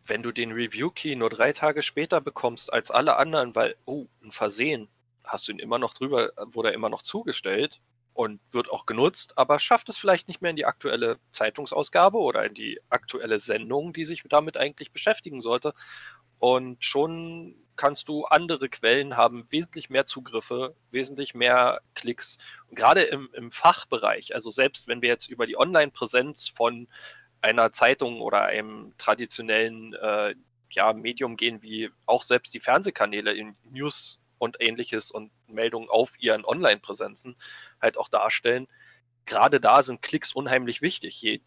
[0.06, 4.32] Wenn du den Review-Key nur drei Tage später bekommst als alle anderen, weil, oh, ein
[4.32, 4.88] Versehen,
[5.24, 7.80] hast du ihn immer noch drüber, wurde er immer noch zugestellt,
[8.20, 12.44] und wird auch genutzt, aber schafft es vielleicht nicht mehr in die aktuelle Zeitungsausgabe oder
[12.44, 15.74] in die aktuelle Sendung, die sich damit eigentlich beschäftigen sollte.
[16.38, 22.40] Und schon kannst du andere Quellen haben, wesentlich mehr Zugriffe, wesentlich mehr Klicks.
[22.68, 26.90] Und gerade im, im Fachbereich, also selbst wenn wir jetzt über die Online-Präsenz von
[27.40, 30.36] einer Zeitung oder einem traditionellen äh,
[30.72, 36.20] ja, Medium gehen, wie auch selbst die Fernsehkanäle in News und ähnliches und Meldungen auf
[36.20, 37.36] ihren Online-Präsenzen
[37.82, 38.68] halt auch darstellen.
[39.26, 41.22] Gerade da sind Klicks unheimlich wichtig.
[41.22, 41.42] Je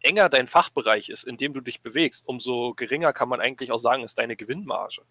[0.00, 3.78] enger dein Fachbereich ist, in dem du dich bewegst, umso geringer kann man eigentlich auch
[3.78, 5.02] sagen, ist deine Gewinnmarge.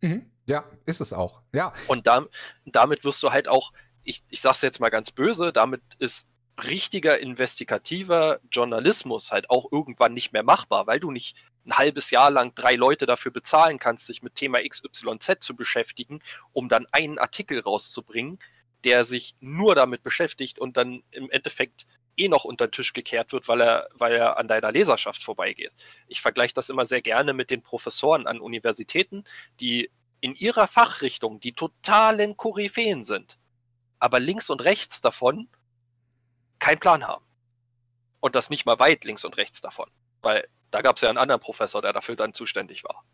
[0.00, 0.30] Mhm.
[0.46, 1.42] Ja, ist es auch.
[1.52, 1.72] Ja.
[1.86, 2.26] Und da,
[2.64, 6.28] damit wirst du halt auch, ich, ich sag's jetzt mal ganz böse, damit ist
[6.64, 12.30] richtiger investigativer Journalismus halt auch irgendwann nicht mehr machbar, weil du nicht ein halbes Jahr
[12.30, 16.20] lang drei Leute dafür bezahlen kannst, sich mit Thema XYZ zu beschäftigen,
[16.52, 18.38] um dann einen Artikel rauszubringen,
[18.84, 23.32] der sich nur damit beschäftigt und dann im Endeffekt eh noch unter den Tisch gekehrt
[23.32, 25.72] wird, weil er, weil er an deiner Leserschaft vorbeigeht.
[26.08, 29.24] Ich vergleiche das immer sehr gerne mit den Professoren an Universitäten,
[29.60, 33.38] die in ihrer Fachrichtung die totalen Koryphäen sind,
[33.98, 35.48] aber links und rechts davon
[36.58, 37.24] keinen Plan haben.
[38.20, 39.90] Und das nicht mal weit links und rechts davon.
[40.20, 43.04] Weil da gab es ja einen anderen Professor, der dafür dann zuständig war.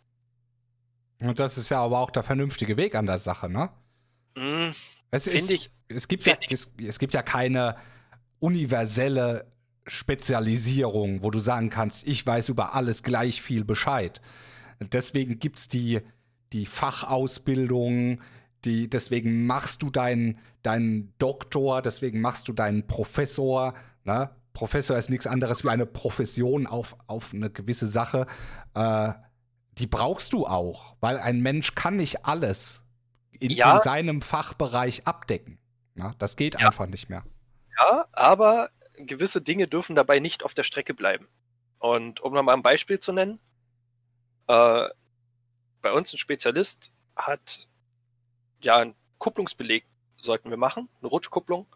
[1.20, 3.70] Und das ist ja aber auch der vernünftige Weg an der Sache, ne?
[4.34, 4.70] Mm,
[5.10, 7.76] es, ist, ich, es, gibt ja, es, es gibt ja keine
[8.38, 9.50] universelle
[9.86, 14.20] Spezialisierung, wo du sagen kannst, ich weiß über alles gleich viel Bescheid.
[14.80, 16.00] Deswegen gibt es die,
[16.52, 18.20] die Fachausbildung,
[18.64, 23.74] die, deswegen machst du deinen, deinen Doktor, deswegen machst du deinen Professor.
[24.04, 24.30] Ne?
[24.56, 28.26] Professor ist nichts anderes wie eine Profession auf, auf eine gewisse Sache.
[28.72, 29.12] Äh,
[29.72, 32.82] die brauchst du auch, weil ein Mensch kann nicht alles
[33.32, 33.76] in, ja.
[33.76, 35.58] in seinem Fachbereich abdecken.
[35.94, 36.68] Na, das geht ja.
[36.68, 37.22] einfach nicht mehr.
[37.78, 41.28] Ja, aber gewisse Dinge dürfen dabei nicht auf der Strecke bleiben.
[41.78, 43.38] Und um nochmal ein Beispiel zu nennen,
[44.46, 44.88] äh,
[45.82, 47.68] bei uns ein Spezialist hat
[48.62, 49.84] ja einen Kupplungsbeleg
[50.16, 51.66] sollten wir machen, eine Rutschkupplung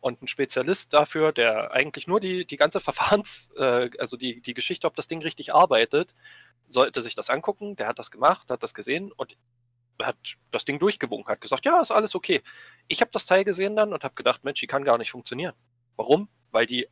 [0.00, 4.54] und ein Spezialist dafür, der eigentlich nur die, die ganze Verfahrens, äh, also die, die
[4.54, 6.14] Geschichte, ob das Ding richtig arbeitet,
[6.68, 7.76] sollte sich das angucken.
[7.76, 9.36] Der hat das gemacht, hat das gesehen und
[10.00, 10.16] hat
[10.50, 12.42] das Ding durchgewunken, hat gesagt, ja, ist alles okay.
[12.86, 15.54] Ich habe das Teil gesehen dann und habe gedacht, Mensch, die kann gar nicht funktionieren.
[15.96, 16.28] Warum?
[16.52, 16.86] Weil die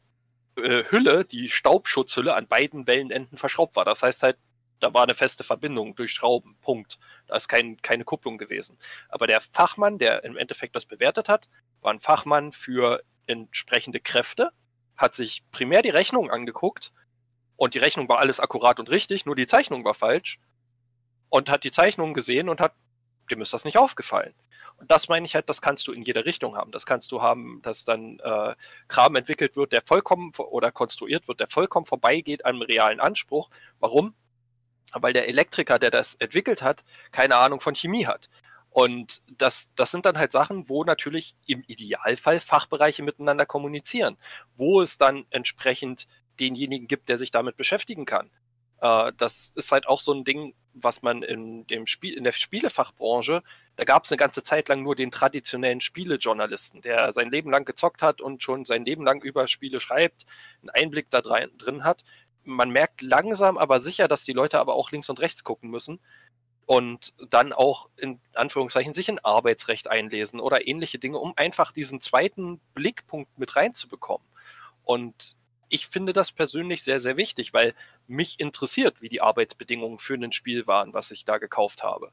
[0.57, 3.85] äh, Hülle, die Staubschutzhülle an beiden Wellenenden verschraubt war.
[3.85, 4.39] Das heißt halt,
[4.81, 6.99] da war eine feste Verbindung durch Schrauben, Punkt.
[7.27, 8.79] Da ist kein, keine Kupplung gewesen.
[9.09, 11.49] Aber der Fachmann, der im Endeffekt das bewertet hat,
[11.81, 14.53] war ein Fachmann für entsprechende Kräfte,
[14.97, 16.93] hat sich primär die Rechnung angeguckt
[17.57, 20.39] und die Rechnung war alles akkurat und richtig, nur die Zeichnung war falsch
[21.29, 22.75] und hat die Zeichnung gesehen und hat,
[23.31, 24.35] dem ist das nicht aufgefallen.
[24.79, 26.71] Und das meine ich halt, das kannst du in jeder Richtung haben.
[26.71, 28.55] Das kannst du haben, dass dann äh,
[28.89, 33.49] Kram entwickelt wird, der vollkommen oder konstruiert wird, der vollkommen vorbeigeht an einem realen Anspruch.
[33.81, 34.15] Warum?
[34.93, 38.29] Weil der Elektriker, der das entwickelt hat, keine Ahnung von Chemie hat.
[38.71, 44.19] Und das, das sind dann halt Sachen, wo natürlich im Idealfall Fachbereiche miteinander kommunizieren,
[44.55, 46.07] wo es dann entsprechend
[46.41, 48.31] denjenigen gibt, der sich damit beschäftigen kann.
[48.81, 52.33] Äh, das ist halt auch so ein Ding, was man in dem Spiel, in der
[52.33, 53.43] Spielefachbranche,
[53.77, 57.65] da gab es eine ganze Zeit lang nur den traditionellen Spielejournalisten, der sein Leben lang
[57.65, 60.27] gezockt hat und schon sein Leben lang über Spiele schreibt,
[60.61, 62.05] einen Einblick da drin hat.
[62.47, 66.01] Man merkt langsam aber sicher, dass die Leute aber auch links und rechts gucken müssen
[66.65, 72.01] und dann auch in Anführungszeichen sich in Arbeitsrecht einlesen oder ähnliche Dinge, um einfach diesen
[72.01, 74.27] zweiten Blickpunkt mit reinzubekommen.
[74.85, 75.37] Und
[75.69, 77.75] ich finde das persönlich sehr, sehr wichtig, weil
[78.07, 82.13] mich interessiert, wie die Arbeitsbedingungen für ein Spiel waren, was ich da gekauft habe.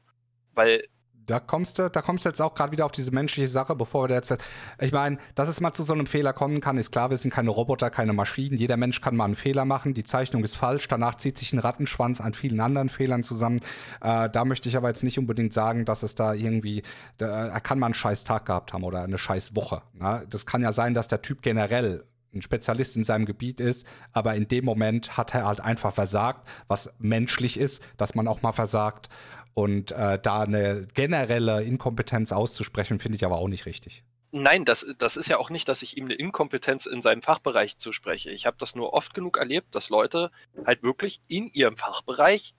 [0.52, 0.88] Weil
[1.26, 4.08] da kommst du, da kommst du jetzt auch gerade wieder auf diese menschliche Sache, bevor
[4.08, 4.36] wir jetzt,
[4.80, 7.32] ich meine, dass es mal zu so einem Fehler kommen kann, ist klar, wir sind
[7.32, 8.56] keine Roboter, keine Maschinen.
[8.56, 11.58] Jeder Mensch kann mal einen Fehler machen, die Zeichnung ist falsch, danach zieht sich ein
[11.58, 13.60] Rattenschwanz an vielen anderen Fehlern zusammen.
[14.00, 16.82] Äh, da möchte ich aber jetzt nicht unbedingt sagen, dass es da irgendwie,
[17.18, 19.82] da, kann mal einen scheiß Tag gehabt haben oder eine scheiß Woche.
[19.94, 20.24] Ne?
[20.28, 24.34] Das kann ja sein, dass der Typ generell ein Spezialist in seinem Gebiet ist, aber
[24.34, 28.52] in dem Moment hat er halt einfach versagt, was menschlich ist, dass man auch mal
[28.52, 29.08] versagt.
[29.54, 34.02] Und äh, da eine generelle Inkompetenz auszusprechen, finde ich aber auch nicht richtig.
[34.32, 37.78] Nein, das, das ist ja auch nicht, dass ich ihm eine Inkompetenz in seinem Fachbereich
[37.78, 38.30] zuspreche.
[38.30, 40.32] Ich habe das nur oft genug erlebt, dass Leute
[40.66, 42.56] halt wirklich in ihrem Fachbereich,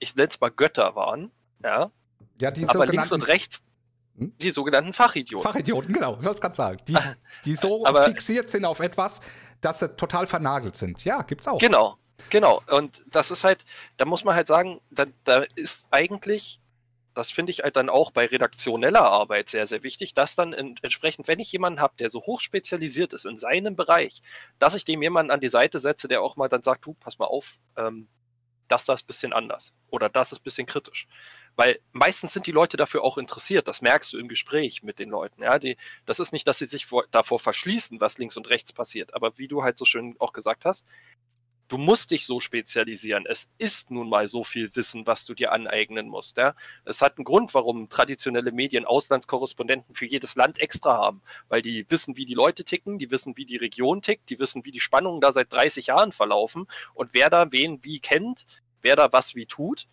[0.00, 1.30] ich nenne es mal Götter waren,
[1.62, 1.92] ja,
[2.40, 3.62] ja die aber links und rechts
[4.20, 4.34] hm?
[4.38, 5.50] Die sogenannten Fachidioten.
[5.50, 6.78] Fachidioten, genau, ich wollte es gerade sagen.
[6.86, 6.96] Die,
[7.44, 9.20] die so Aber, fixiert sind auf etwas,
[9.60, 11.04] dass sie total vernagelt sind.
[11.04, 11.58] Ja, gibt's auch.
[11.58, 11.96] Genau,
[12.28, 12.62] genau.
[12.68, 13.64] Und das ist halt,
[13.96, 16.60] da muss man halt sagen, da, da ist eigentlich,
[17.14, 21.28] das finde ich halt dann auch bei redaktioneller Arbeit sehr, sehr wichtig, dass dann entsprechend,
[21.28, 24.22] wenn ich jemanden habe, der so hoch spezialisiert ist in seinem Bereich,
[24.58, 27.18] dass ich dem jemanden an die Seite setze, der auch mal dann sagt, du, pass
[27.18, 28.08] mal auf, ähm,
[28.70, 31.08] das, das ist ein bisschen anders oder das ist ein bisschen kritisch.
[31.56, 33.68] Weil meistens sind die Leute dafür auch interessiert.
[33.68, 35.42] Das merkst du im Gespräch mit den Leuten.
[35.42, 38.72] Ja, die, das ist nicht, dass sie sich vor, davor verschließen, was links und rechts
[38.72, 39.14] passiert.
[39.14, 40.86] Aber wie du halt so schön auch gesagt hast,
[41.70, 43.24] du musst dich so spezialisieren.
[43.26, 46.36] Es ist nun mal so viel Wissen, was du dir aneignen musst.
[46.36, 46.54] Ja?
[46.84, 51.88] Es hat einen Grund, warum traditionelle Medien Auslandskorrespondenten für jedes Land extra haben, weil die
[51.90, 54.80] wissen, wie die Leute ticken, die wissen, wie die Region tickt, die wissen, wie die
[54.80, 58.46] Spannungen da seit 30 Jahren verlaufen und wer da wen wie kennt,
[58.82, 59.86] wer da was wie tut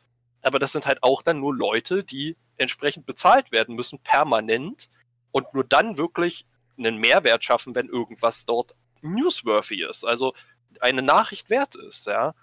[0.48, 4.90] aber das sind halt auch dann nur Leute, die entsprechend bezahlt werden müssen, permanent
[5.32, 6.46] und nur dann wirklich
[6.78, 10.34] einen Mehrwert schaffen, wenn irgendwas dort newsworthy ist, also
[10.80, 12.34] eine Nachricht wert ist, ja.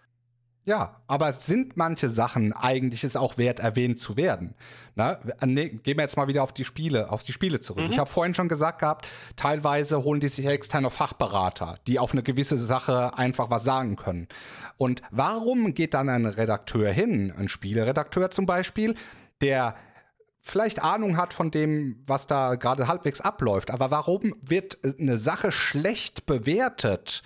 [0.67, 4.55] Ja, aber sind manche Sachen eigentlich es auch wert, erwähnt zu werden?
[4.95, 7.85] Na, ne, gehen wir jetzt mal wieder auf die Spiele, auf die Spiele zurück.
[7.85, 7.91] Mhm.
[7.91, 9.07] Ich habe vorhin schon gesagt gehabt,
[9.37, 14.27] teilweise holen die sich externe Fachberater, die auf eine gewisse Sache einfach was sagen können.
[14.79, 18.95] Und warum geht dann ein Redakteur hin, ein Spieleredakteur zum Beispiel,
[19.43, 19.75] der
[20.41, 25.53] vielleicht Ahnung hat von dem, was da gerade halbwegs abläuft, aber warum wird eine Sache
[25.53, 27.23] schlecht bewertet?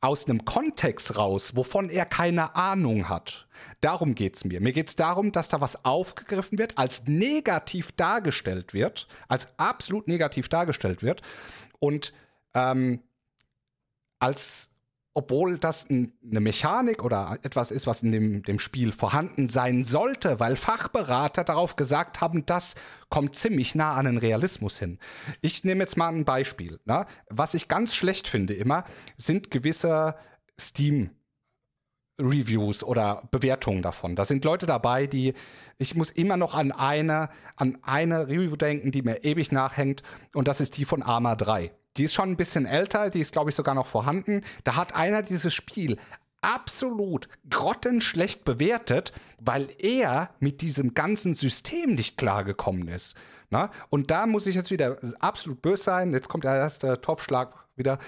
[0.00, 3.48] Aus einem Kontext raus, wovon er keine Ahnung hat.
[3.80, 4.60] Darum geht es mir.
[4.60, 10.06] Mir geht es darum, dass da was aufgegriffen wird, als negativ dargestellt wird, als absolut
[10.06, 11.22] negativ dargestellt wird
[11.78, 12.12] und
[12.54, 13.02] ähm,
[14.18, 14.70] als
[15.16, 20.40] obwohl das eine Mechanik oder etwas ist, was in dem, dem Spiel vorhanden sein sollte,
[20.40, 22.74] weil Fachberater darauf gesagt haben, das
[23.08, 24.98] kommt ziemlich nah an den Realismus hin.
[25.40, 26.80] Ich nehme jetzt mal ein Beispiel.
[26.84, 27.06] Ne?
[27.30, 28.84] Was ich ganz schlecht finde immer,
[29.16, 30.16] sind gewisse
[30.60, 31.10] Steam-
[32.18, 34.16] Reviews oder Bewertungen davon.
[34.16, 35.34] Da sind Leute dabei, die
[35.76, 40.02] ich muss immer noch an eine an eine Review denken, die mir ewig nachhängt
[40.32, 41.72] und das ist die von Arma 3.
[41.96, 44.42] Die ist schon ein bisschen älter, die ist, glaube ich, sogar noch vorhanden.
[44.64, 45.96] Da hat einer dieses Spiel
[46.40, 53.16] absolut grottenschlecht bewertet, weil er mit diesem ganzen System nicht klargekommen ist.
[53.50, 53.70] Na?
[53.90, 56.12] Und da muss ich jetzt wieder absolut böse sein.
[56.12, 57.98] Jetzt kommt der erste Topfschlag wieder.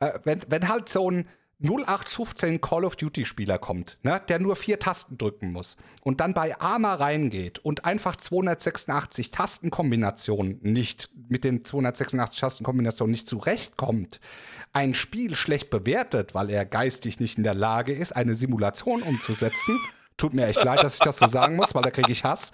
[0.00, 1.28] Äh, wenn, wenn halt so ein
[1.62, 6.34] 0815 Call of Duty Spieler kommt, ne, der nur vier Tasten drücken muss und dann
[6.34, 14.20] bei Arma reingeht und einfach 286 Tastenkombinationen nicht mit den 286 Tastenkombinationen nicht zurechtkommt,
[14.72, 19.78] ein Spiel schlecht bewertet, weil er geistig nicht in der Lage ist, eine Simulation umzusetzen
[20.16, 22.52] Tut mir echt leid, dass ich das so sagen muss, weil da kriege ich Hass.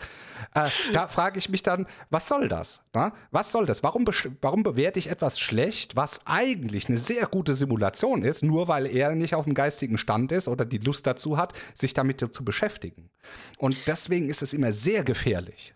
[0.55, 2.83] Äh, da frage ich mich dann, was soll das?
[2.95, 3.13] Na?
[3.31, 3.83] Was soll das?
[3.83, 4.05] Warum,
[4.41, 9.15] warum bewerte ich etwas schlecht, was eigentlich eine sehr gute Simulation ist, nur weil er
[9.15, 13.11] nicht auf dem geistigen Stand ist oder die Lust dazu hat, sich damit zu beschäftigen?
[13.59, 15.75] Und deswegen ist es immer sehr gefährlich.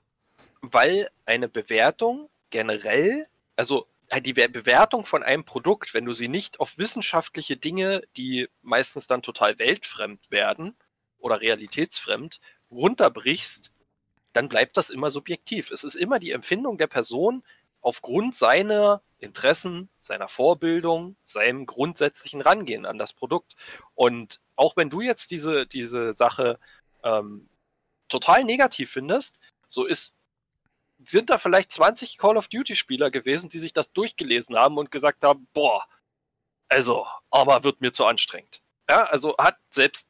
[0.61, 6.61] Weil eine Bewertung generell, also äh, die Bewertung von einem Produkt, wenn du sie nicht
[6.61, 10.77] auf wissenschaftliche Dinge, die meistens dann total weltfremd werden,
[11.23, 13.73] oder realitätsfremd runterbrichst,
[14.33, 15.71] dann bleibt das immer subjektiv.
[15.71, 17.43] Es ist immer die Empfindung der Person,
[17.81, 23.55] aufgrund seiner Interessen, seiner Vorbildung, seinem grundsätzlichen Rangehen an das Produkt.
[23.95, 26.59] Und auch wenn du jetzt diese, diese Sache
[27.03, 27.49] ähm,
[28.09, 30.15] total negativ findest, so ist,
[31.05, 35.25] sind da vielleicht 20 Call of Duty-Spieler gewesen, die sich das durchgelesen haben und gesagt
[35.25, 35.85] haben, boah,
[36.69, 38.63] also, aber wird mir zu anstrengend.
[38.89, 40.09] Ja, also hat selbst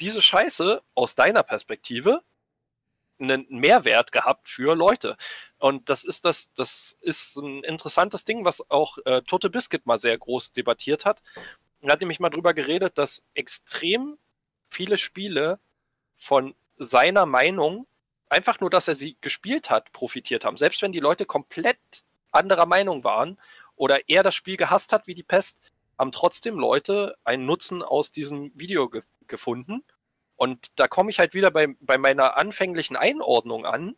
[0.00, 2.22] diese Scheiße aus deiner Perspektive
[3.18, 5.16] einen Mehrwert gehabt für Leute.
[5.58, 9.98] Und das ist das, das ist ein interessantes Ding, was auch äh, Tote Biscuit mal
[9.98, 11.22] sehr groß debattiert hat.
[11.82, 14.16] Er hat nämlich mal drüber geredet, dass extrem
[14.62, 15.58] viele Spiele
[16.16, 17.86] von seiner Meinung,
[18.28, 20.56] einfach nur, dass er sie gespielt hat, profitiert haben.
[20.56, 21.78] Selbst wenn die Leute komplett
[22.30, 23.38] anderer Meinung waren
[23.76, 25.60] oder er das Spiel gehasst hat wie die Pest,
[25.98, 29.82] haben trotzdem Leute einen Nutzen aus diesem Video ge gefunden
[30.40, 33.96] und da komme ich halt wieder bei, bei meiner anfänglichen Einordnung an.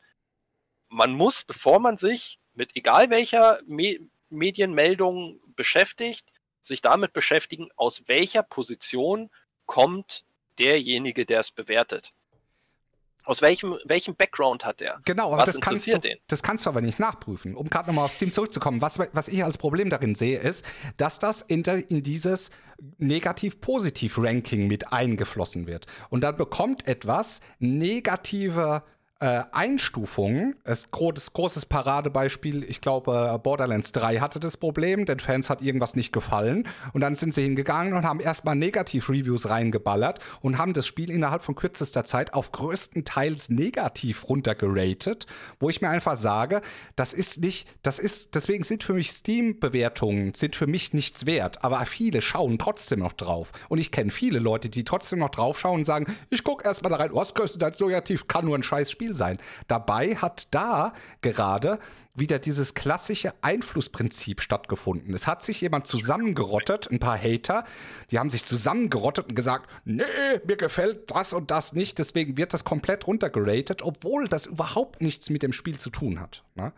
[0.89, 8.09] Man muss, bevor man sich mit egal welcher Me Medienmeldung beschäftigt, sich damit beschäftigen, aus
[8.09, 9.31] welcher Position
[9.67, 10.25] kommt
[10.59, 12.13] derjenige, der es bewertet.
[13.25, 15.01] Aus welchem, welchem Background hat er?
[15.05, 16.19] Genau, aber das kannst, du, den?
[16.27, 17.55] das kannst du aber nicht nachprüfen.
[17.55, 20.65] Um gerade nochmal auf Steam zurückzukommen, was, was ich als Problem darin sehe, ist,
[20.97, 22.51] dass das in, der, in dieses
[22.99, 25.87] Negativ-Positiv-Ranking mit eingeflossen wird.
[26.11, 28.83] Und dann bekommt etwas negative
[29.23, 30.57] äh, Einstufungen.
[30.65, 35.63] Es großes, großes Paradebeispiel, ich glaube, äh, Borderlands 3 hatte das Problem, den Fans hat
[35.63, 40.73] irgendwas nicht gefallen und dann sind sie hingegangen und haben erstmal Negativ-Reviews reingeballert und haben
[40.73, 45.27] das Spiel innerhalb von kürzester Zeit auf größtenteils negativ runtergeratet,
[45.61, 46.61] wo ich mir einfach sage,
[46.97, 51.63] das ist nicht, das ist, deswegen sind für mich Steam-Bewertungen, sind für mich nichts wert,
[51.63, 53.53] aber viele schauen trotzdem noch drauf.
[53.69, 56.91] Und ich kenne viele Leute, die trotzdem noch drauf schauen und sagen, ich gucke erstmal
[56.91, 59.39] da rein, was größtenteils negativ, kann nur ein scheiß Spiel Spiel sein.
[59.69, 61.79] Dabei hat da gerade
[62.15, 65.15] wieder dieses klassische Einflussprinzip stattgefunden.
[65.15, 67.65] Es hat sich jemand zusammengerottet, ein paar Hater,
[68.11, 70.03] die haben sich zusammengerottet und gesagt, nee,
[70.45, 75.31] mir gefällt das und das nicht, deswegen wird das komplett runtergeratet, obwohl das überhaupt nichts
[75.31, 76.43] mit dem Spiel zu tun hat.
[76.55, 76.73] Ne?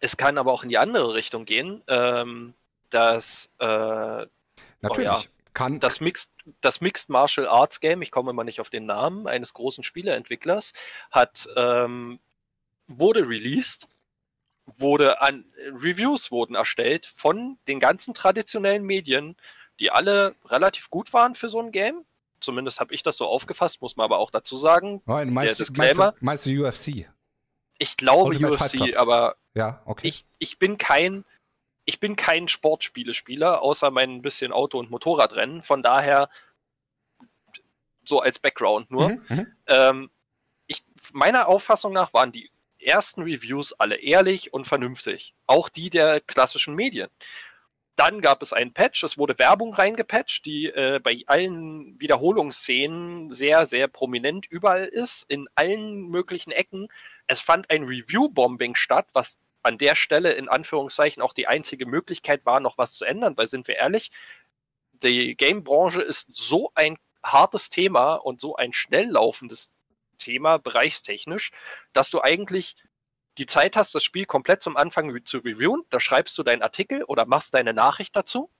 [0.00, 2.54] Es kann aber auch in die andere Richtung gehen, ähm,
[2.90, 4.26] dass äh,
[4.80, 5.10] Natürlich.
[5.10, 5.20] Oh ja,
[5.58, 5.80] kann.
[5.80, 9.54] Das Mixed, das Mixed Martial Arts Game, ich komme immer nicht auf den Namen, eines
[9.54, 10.72] großen Spieleentwicklers,
[11.10, 12.20] hat ähm,
[12.86, 13.88] wurde released,
[14.66, 19.36] wurde an Reviews wurden erstellt von den ganzen traditionellen Medien,
[19.80, 22.04] die alle relativ gut waren für so ein Game.
[22.40, 25.02] Zumindest habe ich das so aufgefasst, muss man aber auch dazu sagen.
[25.06, 26.14] Nein, meinst, der Disclaimer.
[26.20, 27.10] Meinst du, meinst du UFC?
[27.78, 30.06] Ich glaube Ultimate UFC, aber ja, okay.
[30.06, 31.24] ich, ich bin kein
[31.88, 35.62] ich bin kein Sportspielespieler, außer mein bisschen Auto- und Motorradrennen.
[35.62, 36.28] Von daher
[38.04, 39.08] so als Background nur.
[39.08, 40.10] Mhm, mhm, ähm,
[40.66, 45.34] ich, meiner Auffassung nach waren die ersten Reviews alle ehrlich und vernünftig.
[45.46, 47.08] Auch die der klassischen Medien.
[47.96, 53.64] Dann gab es einen Patch, es wurde Werbung reingepatcht, die äh, bei allen Wiederholungsszenen sehr,
[53.64, 56.88] sehr prominent überall ist, in allen möglichen Ecken.
[57.28, 62.46] Es fand ein Review-Bombing statt, was an der Stelle in Anführungszeichen auch die einzige Möglichkeit
[62.46, 64.10] war, noch was zu ändern, weil sind wir ehrlich,
[64.92, 69.72] die Game-Branche ist so ein hartes Thema und so ein schnell laufendes
[70.16, 71.52] Thema, bereichstechnisch,
[71.92, 72.76] dass du eigentlich
[73.36, 75.82] die Zeit hast, das Spiel komplett zum Anfang zu reviewen.
[75.90, 78.50] Da schreibst du deinen Artikel oder machst deine Nachricht dazu.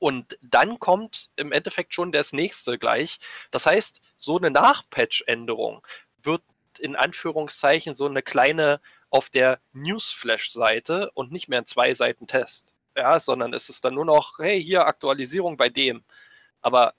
[0.00, 3.18] Und dann kommt im Endeffekt schon das nächste gleich.
[3.50, 5.86] Das heißt, so eine Nachpatch-Änderung
[6.18, 6.42] wird
[6.78, 12.72] in Anführungszeichen so eine kleine auf der Newsflash-Seite und nicht mehr ein zwei Seiten Test.
[12.96, 16.04] Ja, sondern es ist dann nur noch, hey, hier Aktualisierung bei dem.
[16.60, 16.94] Aber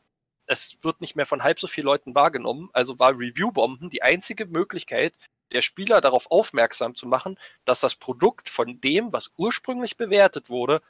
[0.45, 2.69] es wird nicht mehr von halb so vielen Leuten wahrgenommen.
[2.73, 5.13] Also war Review-Bomben die einzige Möglichkeit,
[5.51, 10.81] der Spieler darauf aufmerksam zu machen, dass das Produkt von dem, was ursprünglich bewertet wurde,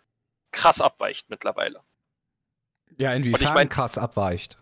[0.52, 1.82] krass abweicht mittlerweile.
[2.98, 4.58] Ja, inwiefern ich mein, krass abweicht?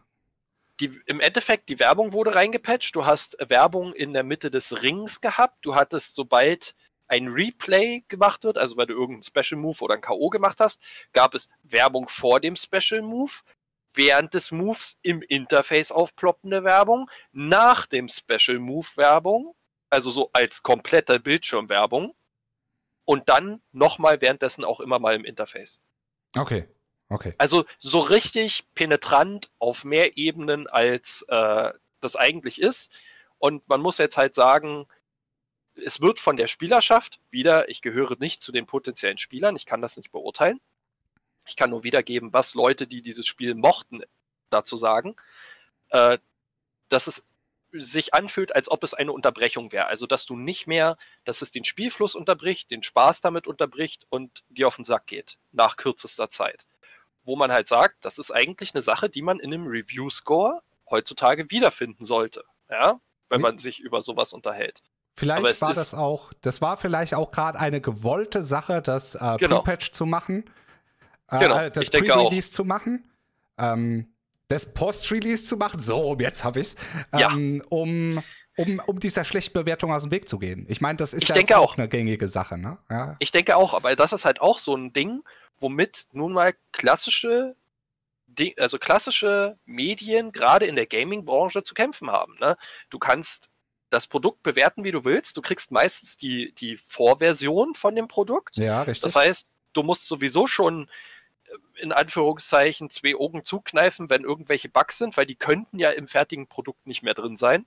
[0.80, 2.96] Die, im Endeffekt, die Werbung wurde reingepatcht.
[2.96, 5.58] Du hast Werbung in der Mitte des Rings gehabt.
[5.66, 6.76] Du hattest, sobald
[7.08, 10.30] ein Replay gemacht wird, also weil du irgendeinen Special Move oder ein K.O.
[10.30, 13.32] gemacht hast, gab es Werbung vor dem Special Move,
[13.94, 19.56] während des Moves im Interface aufploppende Werbung, nach dem Special Move Werbung,
[19.90, 22.14] also so als komplette Bildschirmwerbung
[23.06, 25.80] und dann nochmal währenddessen auch immer mal im Interface.
[26.36, 26.68] Okay.
[27.10, 27.34] Okay.
[27.38, 32.92] Also so richtig penetrant auf mehr Ebenen, als äh, das eigentlich ist.
[33.38, 34.88] Und man muss jetzt halt sagen,
[35.76, 39.82] es wird von der Spielerschaft, wieder, ich gehöre nicht zu den potenziellen Spielern, ich kann
[39.82, 40.60] das nicht beurteilen.
[41.48, 44.02] Ich kann nur wiedergeben, was Leute, die dieses Spiel mochten,
[44.50, 45.16] dazu sagen.
[45.90, 46.18] Äh,
[46.90, 47.26] dass es
[47.72, 49.88] sich anfühlt, als ob es eine Unterbrechung wäre.
[49.88, 54.44] Also, dass du nicht mehr, dass es den Spielfluss unterbricht, den Spaß damit unterbricht und
[54.50, 56.66] dir auf den Sack geht, nach kürzester Zeit.
[57.28, 61.52] Wo man halt sagt, das ist eigentlich eine Sache, die man in einem Review-Score heutzutage
[61.52, 62.44] wiederfinden sollte.
[62.70, 63.00] Ja,
[63.30, 64.82] wenn man sich über sowas unterhält.
[65.16, 69.62] Vielleicht war das auch, das war vielleicht auch gerade eine gewollte Sache, das äh, genau.
[69.62, 70.46] Pre-Patch zu machen.
[71.30, 71.70] Äh, genau.
[71.70, 73.10] Das Pre-Release zu machen.
[73.58, 74.14] Ähm,
[74.48, 76.76] das Post-Release zu machen, so, jetzt habe ich es,
[77.12, 77.64] ähm, ja.
[77.70, 78.24] um,
[78.58, 80.66] um, um dieser schlechten Bewertung aus dem Weg zu gehen.
[80.68, 82.58] Ich meine, das ist ich ja auch eine gängige Sache.
[82.58, 82.78] Ne?
[82.90, 83.16] Ja.
[83.20, 85.24] Ich denke auch, aber das ist halt auch so ein Ding,
[85.60, 87.56] womit nun mal klassische,
[88.58, 92.36] also klassische Medien gerade in der Gaming-Branche zu kämpfen haben.
[92.40, 92.58] Ne?
[92.90, 93.50] Du kannst
[93.90, 95.38] das Produkt bewerten, wie du willst.
[95.38, 98.58] Du kriegst meistens die, die Vorversion von dem Produkt.
[98.58, 99.02] Ja, richtig.
[99.02, 100.90] Das heißt, du musst sowieso schon
[101.76, 106.48] in Anführungszeichen zwei Augen zukneifen, wenn irgendwelche Bugs sind, weil die könnten ja im fertigen
[106.48, 107.66] Produkt nicht mehr drin sein.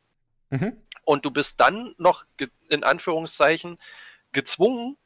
[0.51, 0.77] Mhm.
[1.05, 2.25] Und du bist dann noch
[2.69, 3.79] in Anführungszeichen
[4.33, 4.97] gezwungen,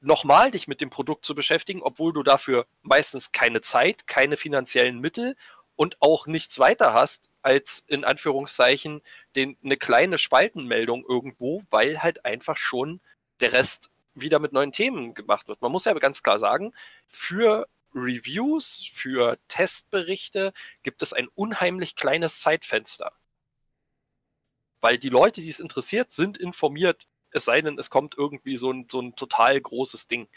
[0.00, 4.98] nochmal dich mit dem Produkt zu beschäftigen, obwohl du dafür meistens keine Zeit, keine finanziellen
[4.98, 5.36] Mittel
[5.76, 9.02] und auch nichts weiter hast als in Anführungszeichen
[9.36, 13.00] den, eine kleine Spaltenmeldung irgendwo, weil halt einfach schon
[13.40, 15.62] der Rest wieder mit neuen Themen gemacht wird.
[15.62, 16.72] Man muss ja ganz klar sagen,
[17.06, 20.52] für Reviews, für Testberichte
[20.82, 23.12] gibt es ein unheimlich kleines Zeitfenster.
[24.80, 28.72] Weil die Leute, die es interessiert, sind informiert, es sei denn, es kommt irgendwie so
[28.72, 30.28] ein, so ein total großes Ding.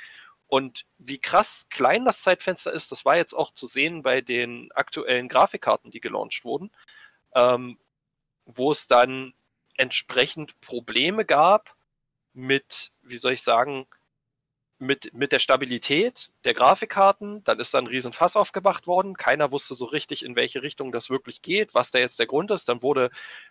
[0.47, 4.71] Und wie krass klein das Zeitfenster ist, das war jetzt auch zu sehen bei den
[4.73, 6.71] aktuellen Grafikkarten, die gelauncht wurden,
[7.35, 7.79] ähm,
[8.45, 9.33] wo es dann
[9.77, 11.75] entsprechend Probleme gab
[12.33, 13.87] mit, wie soll ich sagen,
[14.83, 19.15] mit, mit der Stabilität der Grafikkarten, dann ist da ein Riesenfass aufgemacht worden.
[19.15, 22.51] Keiner wusste so richtig, in welche Richtung das wirklich geht, was da jetzt der Grund
[22.51, 22.69] ist.
[22.69, 23.09] Dann wurde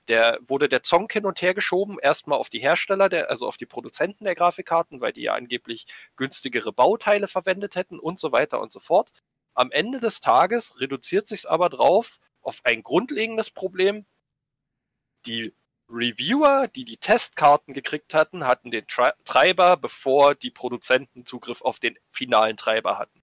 [0.08, 3.56] der, wurde der Zonk hin und her geschoben, erstmal auf die Hersteller, der, also auf
[3.56, 8.60] die Produzenten der Grafikkarten, weil die ja angeblich günstigere Bauteile verwendet hätten und so weiter
[8.60, 9.12] und so fort.
[9.54, 14.06] Am Ende des Tages reduziert sich aber drauf auf ein grundlegendes Problem.
[15.26, 15.54] Die
[15.92, 21.78] Reviewer, die die Testkarten gekriegt hatten, hatten den Tri Treiber, bevor die Produzenten Zugriff auf
[21.78, 23.22] den finalen Treiber hatten.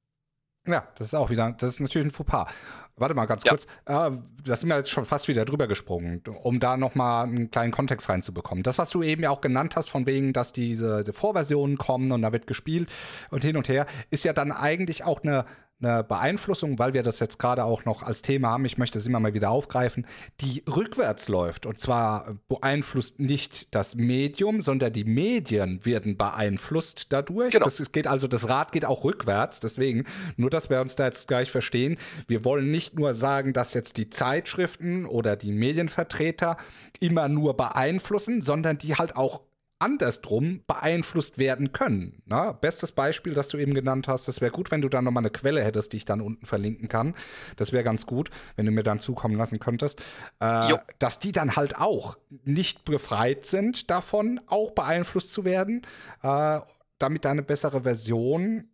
[0.65, 2.51] Ja, das ist auch wieder, das ist natürlich ein Fauxpas.
[2.95, 3.51] Warte mal ganz ja.
[3.51, 4.11] kurz, äh,
[4.43, 8.09] da sind wir jetzt schon fast wieder drüber gesprungen, um da nochmal einen kleinen Kontext
[8.09, 8.61] reinzubekommen.
[8.61, 12.11] Das, was du eben ja auch genannt hast, von wegen, dass diese die Vorversionen kommen
[12.11, 12.89] und da wird gespielt
[13.31, 15.45] und hin und her, ist ja dann eigentlich auch eine
[15.81, 19.07] eine Beeinflussung, weil wir das jetzt gerade auch noch als Thema haben, ich möchte es
[19.07, 20.05] immer mal wieder aufgreifen,
[20.41, 21.65] die rückwärts läuft.
[21.65, 27.51] Und zwar beeinflusst nicht das Medium, sondern die Medien werden beeinflusst dadurch.
[27.51, 27.65] Genau.
[27.65, 29.59] Das geht also, das Rad geht auch rückwärts.
[29.59, 30.05] Deswegen,
[30.35, 33.97] nur dass wir uns da jetzt gleich verstehen, wir wollen nicht nur sagen, dass jetzt
[33.97, 36.57] die Zeitschriften oder die Medienvertreter
[36.99, 39.41] immer nur beeinflussen, sondern die halt auch
[39.79, 42.21] andersrum beeinflusst werden können.
[42.25, 45.21] Na, bestes Beispiel, das du eben genannt hast, das wäre gut, wenn du da nochmal
[45.21, 47.15] eine Quelle hättest, die ich dann unten verlinken kann.
[47.55, 50.01] Das wäre ganz gut, wenn du mir dann zukommen lassen könntest.
[50.39, 55.83] Äh, dass die dann halt auch nicht befreit sind davon, auch beeinflusst zu werden,
[56.23, 56.59] äh,
[56.97, 58.65] damit eine bessere Version,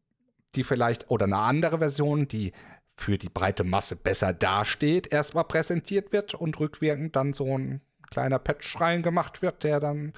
[0.56, 2.52] die vielleicht, oder eine andere Version, die
[2.98, 8.40] für die breite Masse besser dasteht, erstmal präsentiert wird und rückwirkend dann so ein kleiner
[8.40, 10.14] Patch reingemacht wird, der dann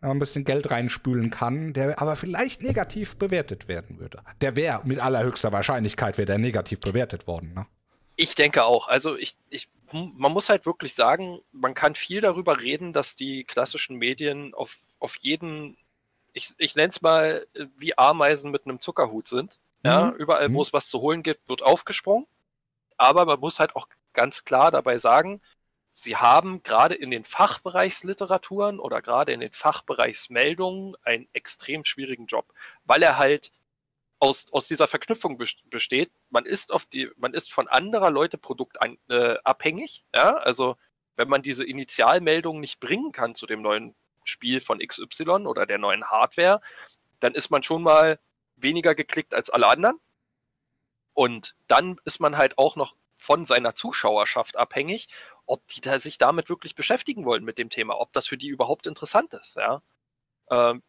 [0.00, 4.22] ein bisschen Geld reinspülen kann, der aber vielleicht negativ bewertet werden würde.
[4.40, 7.52] Der wäre mit allerhöchster Wahrscheinlichkeit wäre der negativ bewertet worden.
[7.54, 7.66] Ne?
[8.14, 8.88] Ich denke auch.
[8.88, 13.44] Also ich, ich, man muss halt wirklich sagen, man kann viel darüber reden, dass die
[13.44, 15.76] klassischen Medien auf, auf jeden,
[16.32, 17.46] ich, ich nenne es mal,
[17.76, 19.58] wie Ameisen mit einem Zuckerhut sind.
[19.84, 20.16] Ja, mhm.
[20.16, 20.62] überall, wo mhm.
[20.62, 22.26] es was zu holen gibt, wird aufgesprungen.
[22.96, 25.40] Aber man muss halt auch ganz klar dabei sagen,
[26.00, 32.54] Sie haben gerade in den Fachbereichsliteraturen oder gerade in den Fachbereichsmeldungen einen extrem schwierigen Job,
[32.84, 33.50] weil er halt
[34.20, 36.12] aus, aus dieser Verknüpfung besteht.
[36.30, 38.78] Man ist auf die, man ist von anderer Leute Produkt
[39.08, 40.04] äh, abhängig.
[40.14, 40.36] Ja?
[40.36, 40.76] Also
[41.16, 45.78] wenn man diese Initialmeldung nicht bringen kann zu dem neuen Spiel von XY oder der
[45.78, 46.60] neuen Hardware,
[47.18, 48.20] dann ist man schon mal
[48.54, 49.98] weniger geklickt als alle anderen.
[51.12, 55.08] Und dann ist man halt auch noch von seiner Zuschauerschaft abhängig
[55.48, 58.48] ob die da sich damit wirklich beschäftigen wollen mit dem Thema, ob das für die
[58.48, 59.82] überhaupt interessant ist, ja.
[60.50, 60.82] Ähm,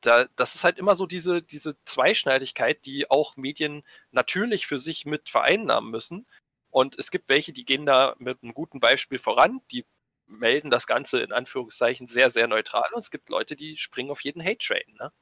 [0.00, 3.82] da, das ist halt immer so diese, diese Zweischneidigkeit, die auch Medien
[4.12, 6.26] natürlich für sich mit vereinnahmen müssen.
[6.70, 9.84] Und es gibt welche, die gehen da mit einem guten Beispiel voran, die
[10.26, 12.88] melden das Ganze in Anführungszeichen sehr, sehr neutral.
[12.94, 14.96] Und es gibt Leute, die springen auf jeden Hate-Train.
[14.98, 15.12] Ne?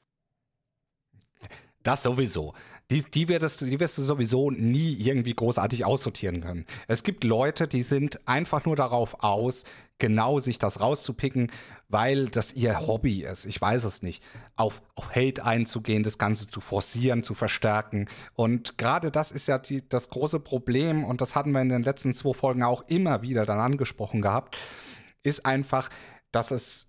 [1.83, 2.55] Das sowieso.
[2.91, 6.65] Die, die, wirst, die wirst du sowieso nie irgendwie großartig aussortieren können.
[6.87, 9.65] Es gibt Leute, die sind einfach nur darauf aus,
[9.99, 11.53] genau sich das rauszupicken,
[11.89, 13.45] weil das ihr Hobby ist.
[13.45, 14.23] Ich weiß es nicht.
[14.57, 18.09] Auf, auf Hate einzugehen, das Ganze zu forcieren, zu verstärken.
[18.35, 21.83] Und gerade das ist ja die, das große Problem, und das hatten wir in den
[21.83, 24.57] letzten zwei Folgen auch immer wieder dann angesprochen gehabt,
[25.23, 25.91] ist einfach,
[26.33, 26.88] dass es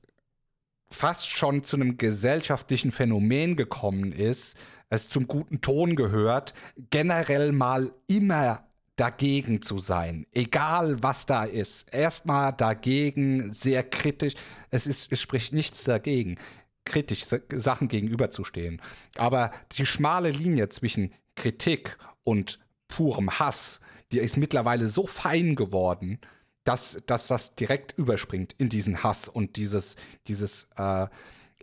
[0.92, 4.58] fast schon zu einem gesellschaftlichen Phänomen gekommen ist,
[4.90, 6.54] es zum guten Ton gehört,
[6.90, 8.64] generell mal immer
[8.96, 11.94] dagegen zu sein, egal was da ist.
[11.94, 14.34] Erstmal dagegen, sehr kritisch.
[14.72, 16.38] Es, ist, es spricht nichts dagegen,
[16.86, 18.82] kritisch Sachen gegenüberzustehen.
[19.16, 22.60] Aber die schmale Linie zwischen Kritik und
[22.90, 23.80] purem Hass,
[24.12, 26.20] die ist mittlerweile so fein geworden,
[26.64, 29.95] dass, dass das direkt überspringt in diesen Hass und dieses,
[30.28, 31.07] dieses äh,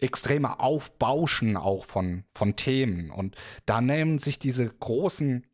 [0.01, 3.11] extreme Aufbauschen auch von, von Themen.
[3.11, 5.47] Und da nehmen sich diese großen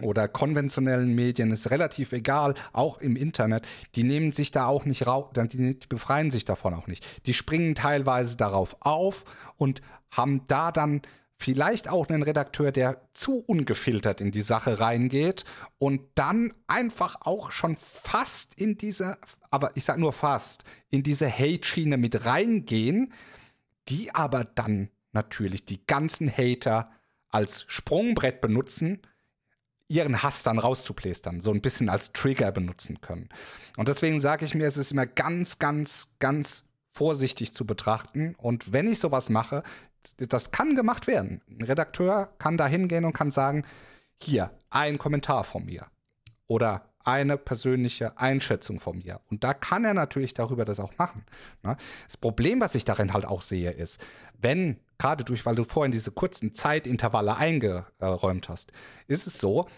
[0.00, 5.06] oder konventionellen Medien, ist relativ egal, auch im Internet, die nehmen sich da auch nicht
[5.06, 7.04] raus, die befreien sich davon auch nicht.
[7.26, 9.24] Die springen teilweise darauf auf
[9.56, 11.02] und haben da dann
[11.38, 15.44] vielleicht auch einen Redakteur, der zu ungefiltert in die Sache reingeht
[15.78, 19.18] und dann einfach auch schon fast in diese,
[19.50, 23.12] aber ich sag nur fast, in diese Hate-Schiene mit reingehen,
[23.88, 26.90] die aber dann natürlich die ganzen Hater
[27.30, 29.00] als Sprungbrett benutzen,
[29.86, 33.28] ihren Hass dann rauszuplästern, so ein bisschen als Trigger benutzen können.
[33.76, 38.34] Und deswegen sage ich mir, es ist immer ganz, ganz, ganz vorsichtig zu betrachten.
[38.38, 39.62] Und wenn ich sowas mache,
[40.16, 41.42] das kann gemacht werden.
[41.48, 43.64] Ein Redakteur kann da hingehen und kann sagen,
[44.20, 45.86] hier, ein Kommentar von mir.
[46.46, 49.20] Oder eine persönliche Einschätzung von mir.
[49.30, 51.24] Und da kann er natürlich darüber das auch machen.
[51.62, 51.76] Ne?
[52.06, 54.04] Das Problem, was ich darin halt auch sehe, ist,
[54.38, 58.72] wenn, gerade durch, weil du vorhin diese kurzen Zeitintervalle eingeräumt hast,
[59.06, 59.68] ist es so,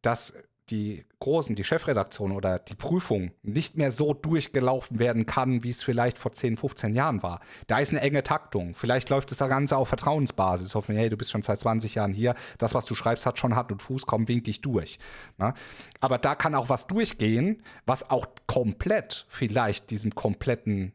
[0.00, 0.34] dass
[0.70, 5.82] die großen, die Chefredaktion oder die Prüfung nicht mehr so durchgelaufen werden kann, wie es
[5.82, 7.40] vielleicht vor 10, 15 Jahren war.
[7.68, 8.74] Da ist eine enge Taktung.
[8.74, 10.74] Vielleicht läuft das Ganze auf Vertrauensbasis.
[10.74, 12.34] Hoffen, hey, du bist schon seit 20 Jahren hier.
[12.58, 14.06] Das, was du schreibst, hat schon Hand und Fuß.
[14.06, 14.98] Komm, wink ich durch.
[15.38, 15.54] Na?
[16.00, 20.92] Aber da kann auch was durchgehen, was auch komplett vielleicht diesem kompletten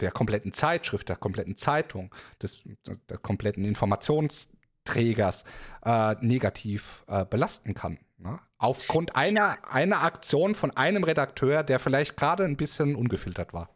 [0.00, 2.62] der kompletten Zeitschrift, der kompletten Zeitung, des,
[3.10, 3.64] der kompletten
[4.86, 5.44] Informationsträgers
[5.84, 7.98] äh, negativ äh, belasten kann.
[8.18, 8.38] Ne?
[8.58, 13.70] Aufgrund einer, einer Aktion von einem Redakteur, der vielleicht gerade ein bisschen ungefiltert war.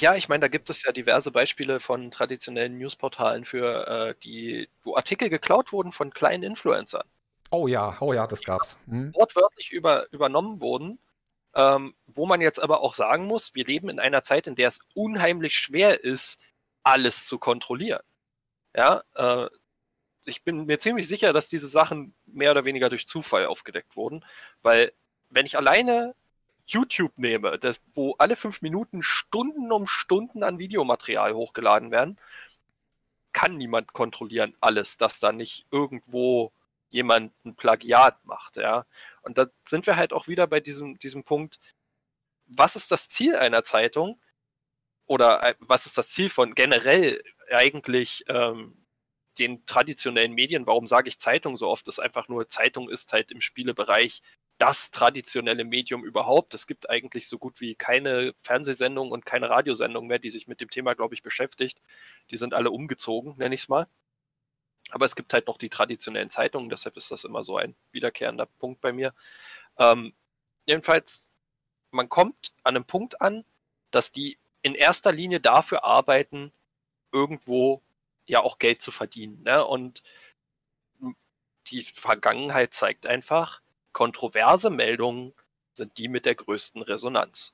[0.00, 4.68] Ja, ich meine, da gibt es ja diverse Beispiele von traditionellen Newsportalen für äh, die,
[4.82, 7.06] wo Artikel geklaut wurden von kleinen Influencern.
[7.50, 8.78] Oh ja, oh ja, das gab's.
[8.86, 9.12] Hm.
[9.14, 10.98] Wortwörtlich über, übernommen wurden,
[11.54, 14.68] ähm, wo man jetzt aber auch sagen muss, wir leben in einer Zeit, in der
[14.68, 16.38] es unheimlich schwer ist,
[16.84, 18.02] alles zu kontrollieren.
[18.76, 19.48] Ja, äh,
[20.28, 24.24] ich bin mir ziemlich sicher, dass diese Sachen mehr oder weniger durch Zufall aufgedeckt wurden,
[24.62, 24.92] weil
[25.30, 26.14] wenn ich alleine
[26.66, 32.18] YouTube nehme, das, wo alle fünf Minuten Stunden um Stunden an Videomaterial hochgeladen werden,
[33.32, 36.52] kann niemand kontrollieren alles, dass da nicht irgendwo
[36.90, 38.86] jemand ein Plagiat macht, ja.
[39.22, 41.58] Und da sind wir halt auch wieder bei diesem, diesem Punkt,
[42.46, 44.20] was ist das Ziel einer Zeitung?
[45.06, 48.76] Oder äh, was ist das Ziel von generell eigentlich ähm,
[49.38, 53.30] den traditionellen Medien, warum sage ich Zeitung so oft, ist einfach nur, Zeitung ist halt
[53.30, 54.22] im Spielebereich
[54.58, 56.52] das traditionelle Medium überhaupt.
[56.54, 60.60] Es gibt eigentlich so gut wie keine Fernsehsendung und keine Radiosendung mehr, die sich mit
[60.60, 61.80] dem Thema, glaube ich, beschäftigt.
[62.30, 63.86] Die sind alle umgezogen, nenne ich es mal.
[64.90, 68.46] Aber es gibt halt noch die traditionellen Zeitungen, deshalb ist das immer so ein wiederkehrender
[68.58, 69.14] Punkt bei mir.
[69.78, 70.14] Ähm,
[70.66, 71.28] jedenfalls,
[71.90, 73.44] man kommt an einem Punkt an,
[73.90, 76.52] dass die in erster Linie dafür arbeiten,
[77.12, 77.82] irgendwo
[78.28, 79.42] ja auch Geld zu verdienen.
[79.42, 79.64] Ne?
[79.64, 80.02] Und
[81.68, 83.60] die Vergangenheit zeigt einfach,
[83.92, 85.34] kontroverse Meldungen
[85.74, 87.52] sind die mit der größten Resonanz.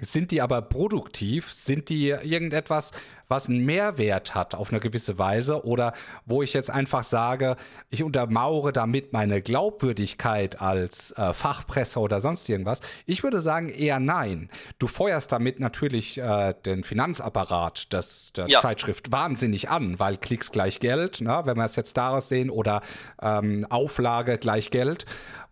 [0.00, 1.52] Sind die aber produktiv?
[1.52, 2.92] Sind die irgendetwas,
[3.28, 5.92] was einen Mehrwert hat auf eine gewisse Weise oder
[6.26, 7.56] wo ich jetzt einfach sage,
[7.90, 12.80] ich untermauere damit meine Glaubwürdigkeit als äh, Fachpresse oder sonst irgendwas.
[13.04, 14.50] Ich würde sagen eher nein.
[14.78, 18.60] Du feuerst damit natürlich äh, den Finanzapparat des, der ja.
[18.60, 22.82] Zeitschrift wahnsinnig an, weil Klicks gleich Geld, ne, wenn wir es jetzt daraus sehen, oder
[23.20, 25.04] ähm, Auflage gleich Geld.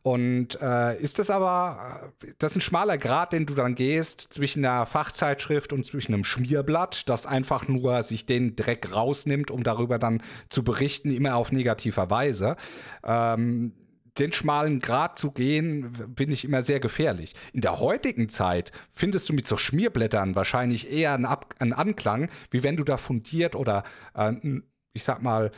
[0.02, 4.64] Und äh, ist das aber, das ist ein schmaler Grad, den du dann gehst zwischen
[4.64, 9.98] einer Fachzeitschrift und zwischen einem Schmierblatt, das einfach nur sich den Dreck rausnimmt, um darüber
[9.98, 12.56] dann zu berichten, immer auf negativer Weise.
[13.04, 13.72] Ähm,
[14.18, 17.34] den schmalen Grad zu gehen, bin ich immer sehr gefährlich.
[17.52, 22.28] In der heutigen Zeit findest du mit so Schmierblättern wahrscheinlich eher einen, Ab einen Anklang,
[22.50, 23.84] wie wenn du da fundiert oder,
[24.14, 24.32] äh,
[24.92, 25.50] ich sag mal,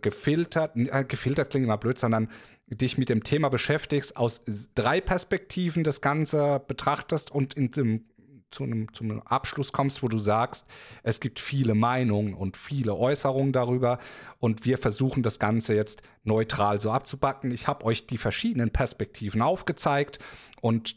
[0.00, 2.28] gefiltert, äh, gefiltert klingt immer blöd, sondern
[2.66, 4.40] dich mit dem Thema beschäftigst, aus
[4.74, 8.04] drei Perspektiven das Ganze betrachtest und in dem,
[8.50, 10.66] zu, einem, zu einem Abschluss kommst, wo du sagst,
[11.02, 13.98] es gibt viele Meinungen und viele Äußerungen darüber
[14.38, 17.50] und wir versuchen das Ganze jetzt neutral so abzubacken.
[17.50, 20.18] Ich habe euch die verschiedenen Perspektiven aufgezeigt
[20.60, 20.96] und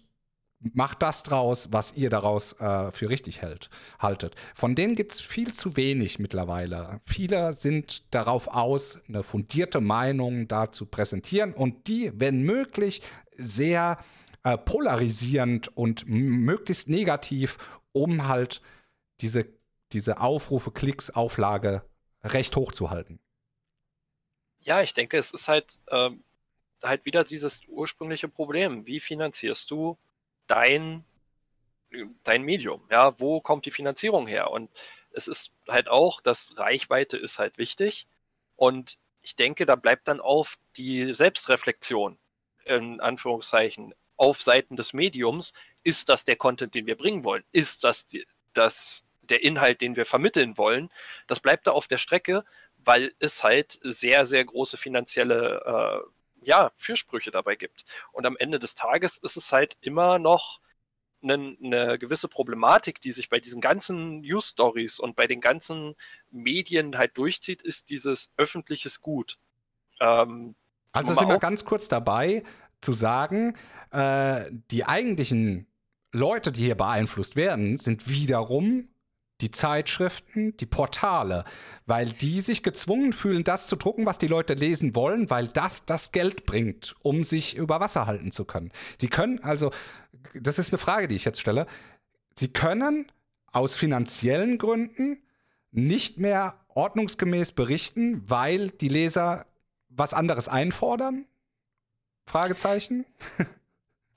[0.60, 4.36] macht das draus, was ihr daraus äh, für richtig hält, haltet.
[4.53, 6.99] Von denen gibt es viel zu wenig mittlerweile.
[7.03, 13.01] Viele sind darauf aus, eine fundierte Meinung da zu präsentieren und die, wenn möglich,
[13.38, 13.99] sehr
[14.43, 17.57] äh, polarisierend und möglichst negativ,
[17.93, 18.62] um halt
[19.22, 19.45] diese,
[19.93, 21.84] diese Aufrufe, Klicks, Auflage
[22.24, 23.20] recht hoch zu halten.
[24.60, 26.10] Ja, ich denke, es ist halt, äh,
[26.84, 28.86] halt wieder dieses ursprüngliche Problem.
[28.86, 29.97] Wie finanzierst du
[30.50, 31.06] dein,
[32.24, 32.82] dein Medium?
[32.91, 34.52] Ja, wo kommt die Finanzierung her?
[34.52, 34.70] Und
[35.12, 38.08] es ist halt auch, dass Reichweite ist halt wichtig.
[38.56, 42.18] Und ich denke, da bleibt dann auf die Selbstreflexion,
[42.66, 45.54] in Anführungszeichen, auf Seiten des Mediums.
[45.84, 47.43] Ist das der Content, den wir bringen wollen?
[47.52, 50.89] Ist das, die, das der Inhalt, den wir vermitteln wollen?
[51.28, 52.43] Das bleibt da auf der Strecke,
[52.78, 56.10] weil es halt sehr, sehr große finanzielle äh,
[56.44, 57.86] ja, Fürsprüche dabei gibt.
[58.12, 60.60] Und am Ende des Tages ist es halt immer noch
[61.22, 65.96] eine, eine gewisse Problematik, die sich bei diesen ganzen News-Stories und bei den ganzen
[66.32, 69.38] Medien halt durchzieht, ist dieses öffentliches Gut.
[70.00, 70.56] Ähm,
[70.92, 72.44] also sind wir ganz kurz dabei
[72.82, 73.56] zu sagen,
[73.92, 75.68] äh, die eigentlichen
[76.12, 78.88] Leute, die hier beeinflusst werden, sind wiederum
[79.42, 81.46] die Zeitschriften, die Portale,
[81.86, 85.86] weil die sich gezwungen fühlen, das zu drucken, was die Leute lesen wollen, weil das
[85.86, 88.72] das Geld bringt, um sich über Wasser halten zu können.
[89.02, 89.72] Die können also,
[90.34, 91.68] das ist eine Frage, die ich jetzt stelle,
[92.36, 93.12] sie können
[93.52, 95.22] aus finanziellen Gründen
[95.72, 99.46] nicht mehr ordnungsgemäß berichten, weil die Leser
[99.90, 101.26] was anderes einfordern?
[102.26, 103.06] Fragezeichen.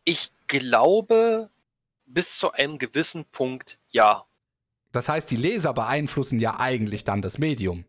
[0.05, 1.49] Ich glaube,
[2.07, 4.27] bis zu einem gewissen Punkt ja.
[4.93, 7.84] Das heißt, die Leser beeinflussen ja eigentlich dann das Medium.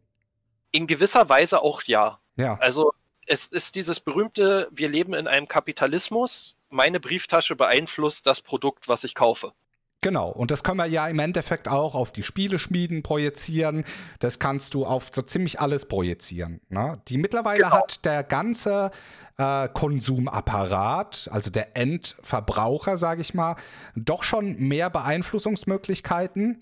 [0.72, 2.20] In gewisser Weise auch ja.
[2.36, 2.58] Ja.
[2.60, 2.94] Also
[3.28, 9.04] es ist dieses berühmte, wir leben in einem Kapitalismus, meine Brieftasche beeinflusst das Produkt, was
[9.04, 9.54] ich kaufe.
[10.02, 13.86] Genau, und das können wir ja im Endeffekt auch auf die Spieleschmieden projizieren.
[14.20, 16.60] Das kannst du auf so ziemlich alles projizieren.
[16.68, 17.02] Ne?
[17.08, 17.76] Die mittlerweile genau.
[17.78, 18.92] hat der ganze
[19.38, 23.56] äh, Konsumapparat, also der Endverbraucher, sage ich mal,
[23.96, 26.60] doch schon mehr Beeinflussungsmöglichkeiten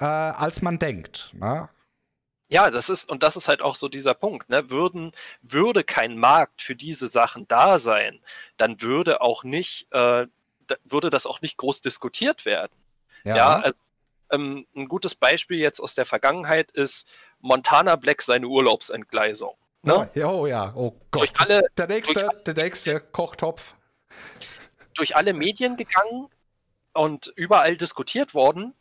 [0.00, 1.30] äh, als man denkt.
[1.34, 1.68] Ne?
[2.48, 4.70] Ja, das ist, und das ist halt auch so dieser Punkt, ne?
[4.70, 8.20] Würden, würde kein Markt für diese Sachen da sein,
[8.56, 10.26] dann würde auch nicht, äh,
[10.84, 12.72] würde das auch nicht groß diskutiert werden.
[13.22, 13.78] Ja, ja also,
[14.32, 17.06] ähm, ein gutes Beispiel jetzt aus der Vergangenheit ist
[17.38, 19.54] Montana Black seine Urlaubsentgleisung.
[19.82, 20.10] Ne?
[20.16, 21.30] Oh, oh ja, oh Gott.
[21.38, 23.74] Alle, der nächste, der nächste Kochtopf.
[24.94, 26.28] Durch alle Medien gegangen
[26.92, 28.74] und überall diskutiert worden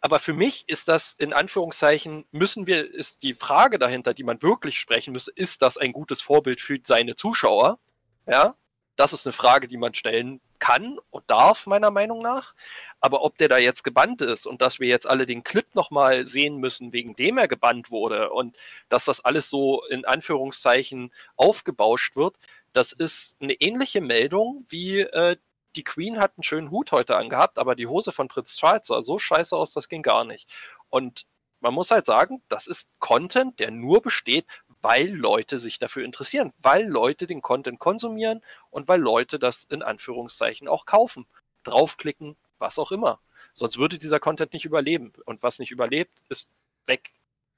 [0.00, 4.40] aber für mich ist das in Anführungszeichen, müssen wir, ist die Frage dahinter, die man
[4.42, 7.78] wirklich sprechen müsste, ist das ein gutes Vorbild für seine Zuschauer?
[8.26, 8.56] Ja,
[8.96, 12.54] das ist eine Frage, die man stellen kann und darf, meiner Meinung nach.
[13.00, 16.26] Aber ob der da jetzt gebannt ist und dass wir jetzt alle den Clip nochmal
[16.26, 18.56] sehen müssen, wegen dem er gebannt wurde und
[18.88, 22.36] dass das alles so in Anführungszeichen aufgebauscht wird,
[22.72, 25.36] das ist eine ähnliche Meldung wie äh,
[25.76, 29.02] die Queen hat einen schönen Hut heute angehabt, aber die Hose von Prinz Charles sah
[29.02, 30.52] so scheiße aus, das ging gar nicht.
[30.88, 31.26] Und
[31.60, 34.46] man muss halt sagen, das ist Content, der nur besteht,
[34.82, 39.82] weil Leute sich dafür interessieren, weil Leute den Content konsumieren und weil Leute das in
[39.82, 41.26] Anführungszeichen auch kaufen,
[41.64, 43.20] draufklicken, was auch immer.
[43.54, 45.12] Sonst würde dieser Content nicht überleben.
[45.26, 46.48] Und was nicht überlebt, ist
[46.86, 47.12] weg.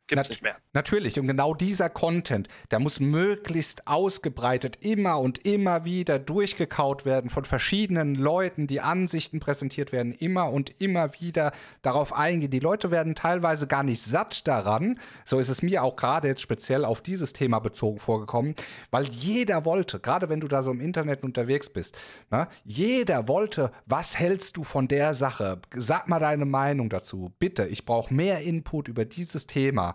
[0.08, 0.56] Gibt's Nat nicht mehr.
[0.74, 7.30] Natürlich, und genau dieser Content, der muss möglichst ausgebreitet immer und immer wieder durchgekaut werden
[7.30, 12.50] von verschiedenen Leuten, die Ansichten präsentiert werden, immer und immer wieder darauf eingehen.
[12.50, 16.42] Die Leute werden teilweise gar nicht satt daran, so ist es mir auch gerade jetzt
[16.42, 18.54] speziell auf dieses Thema bezogen vorgekommen,
[18.90, 21.96] weil jeder wollte, gerade wenn du da so im Internet unterwegs bist,
[22.30, 25.60] ne, jeder wollte, was hältst du von der Sache?
[25.74, 27.32] Sag mal deine Meinung dazu.
[27.38, 29.91] Bitte, ich brauche mehr Input über dieses Thema.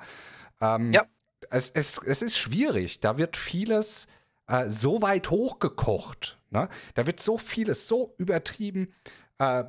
[0.61, 1.05] Ähm, ja.
[1.49, 2.99] Es, es, es ist schwierig.
[2.99, 4.07] Da wird vieles
[4.47, 6.37] äh, so weit hochgekocht.
[6.49, 6.69] Ne?
[6.95, 8.93] Da wird so vieles so übertrieben
[9.37, 9.63] äh,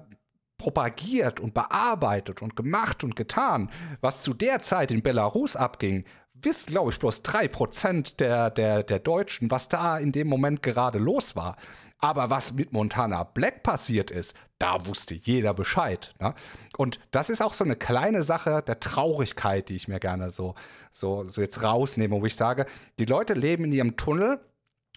[0.56, 3.70] propagiert und bearbeitet und gemacht und getan,
[4.00, 6.04] was zu der Zeit in Belarus abging,
[6.34, 10.98] wissen, glaube ich, bloß 3% der, der, der Deutschen, was da in dem Moment gerade
[10.98, 11.56] los war.
[12.00, 16.14] Aber was mit Montana Black passiert ist, da wusste jeder Bescheid.
[16.20, 16.34] Ne?
[16.76, 20.54] Und das ist auch so eine kleine Sache der Traurigkeit, die ich mir gerne so,
[20.92, 22.66] so, so jetzt rausnehme, wo ich sage,
[22.98, 24.40] die Leute leben in ihrem Tunnel,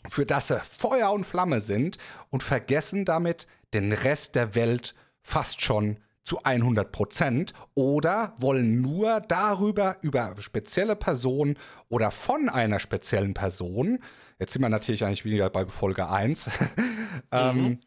[0.07, 1.97] für das sie Feuer und Flamme sind
[2.29, 9.21] und vergessen damit den Rest der Welt fast schon zu 100 Prozent oder wollen nur
[9.21, 11.57] darüber, über spezielle Personen
[11.89, 13.99] oder von einer speziellen Person,
[14.39, 16.49] jetzt sind wir natürlich eigentlich wieder bei Folge 1,
[17.31, 17.79] ähm, mhm.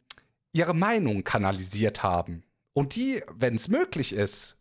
[0.53, 2.43] ihre Meinung kanalisiert haben.
[2.73, 4.59] Und die, wenn es möglich ist,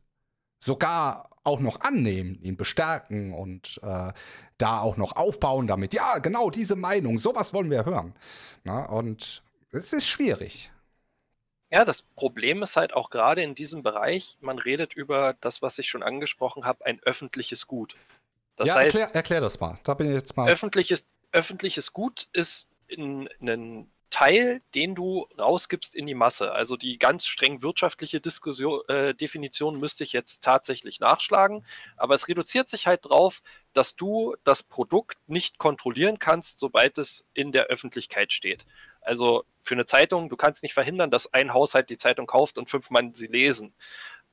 [0.60, 4.14] sogar auch noch annehmen, ihn bestärken und äh,
[4.58, 5.94] da auch noch aufbauen damit.
[5.94, 8.14] Ja, genau diese Meinung, sowas wollen wir hören.
[8.64, 10.72] Na, und es ist schwierig.
[11.74, 15.80] Ja, das Problem ist halt auch gerade in diesem Bereich, man redet über das, was
[15.80, 17.96] ich schon angesprochen habe, ein öffentliches Gut.
[18.58, 19.80] Das ja, heißt, erklär, erklär, das mal.
[19.84, 20.48] Da bin ich jetzt mal.
[20.48, 26.52] Öffentliches, öffentliches Gut ist ein Teil, den du rausgibst in die Masse.
[26.52, 31.66] Also die ganz streng wirtschaftliche Diskussion, äh, Definition müsste ich jetzt tatsächlich nachschlagen,
[31.98, 33.42] aber es reduziert sich halt drauf,
[33.74, 38.68] dass du das Produkt nicht kontrollieren kannst, sobald es in der Öffentlichkeit steht.
[39.06, 42.70] Also für eine Zeitung, du kannst nicht verhindern, dass ein Haushalt die Zeitung kauft und
[42.70, 43.74] fünf Mann sie lesen.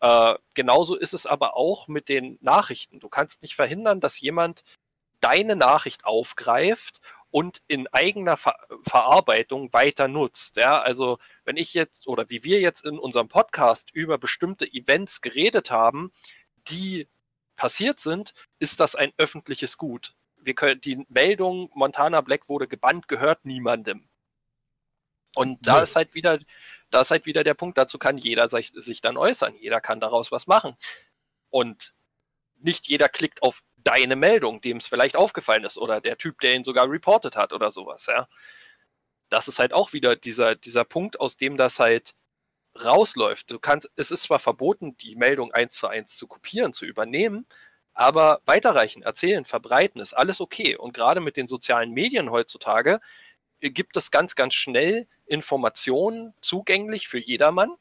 [0.00, 3.00] Äh, genauso ist es aber auch mit den Nachrichten.
[3.00, 4.64] Du kannst nicht verhindern, dass jemand
[5.20, 7.00] deine Nachricht aufgreift
[7.30, 10.56] und in eigener Ver Verarbeitung weiter nutzt.
[10.56, 15.20] Ja, also wenn ich jetzt oder wie wir jetzt in unserem Podcast über bestimmte Events
[15.20, 16.12] geredet haben,
[16.68, 17.08] die
[17.56, 20.14] passiert sind, ist das ein öffentliches Gut.
[20.38, 24.08] Wir können die Meldung Montana Black wurde gebannt gehört niemandem.
[25.40, 25.82] Und da ja.
[25.84, 26.38] ist halt wieder,
[26.90, 29.54] da ist halt wieder der Punkt, dazu kann jeder sich, sich dann äußern.
[29.54, 30.76] Jeder kann daraus was machen.
[31.48, 31.94] Und
[32.58, 36.54] nicht jeder klickt auf deine Meldung, dem es vielleicht aufgefallen ist, oder der Typ, der
[36.56, 38.28] ihn sogar reportet hat oder sowas, ja.
[39.30, 42.14] Das ist halt auch wieder dieser, dieser Punkt, aus dem das halt
[42.78, 43.50] rausläuft.
[43.50, 47.46] Du kannst, es ist zwar verboten, die Meldung eins zu eins zu kopieren, zu übernehmen,
[47.94, 50.76] aber weiterreichen, erzählen, verbreiten ist alles okay.
[50.76, 53.00] Und gerade mit den sozialen Medien heutzutage
[53.60, 57.74] gibt es ganz, ganz schnell Informationen zugänglich für jedermann.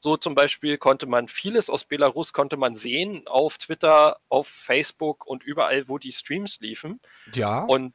[0.00, 5.26] So zum Beispiel konnte man vieles aus Belarus konnte man sehen auf Twitter, auf Facebook
[5.26, 7.00] und überall, wo die Streams liefen.
[7.34, 7.64] Ja.
[7.64, 7.92] Und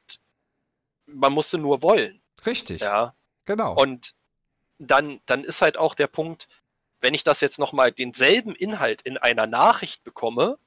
[1.05, 2.21] man musste nur wollen.
[2.45, 2.81] Richtig.
[2.81, 3.15] Ja.
[3.45, 3.73] Genau.
[3.75, 4.15] Und
[4.79, 6.47] dann, dann ist halt auch der Punkt,
[6.99, 10.57] wenn ich das jetzt nochmal denselben Inhalt in einer Nachricht bekomme,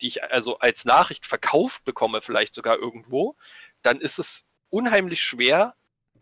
[0.00, 3.36] die ich also als Nachricht verkauft bekomme, vielleicht sogar irgendwo,
[3.82, 5.74] dann ist es unheimlich schwer,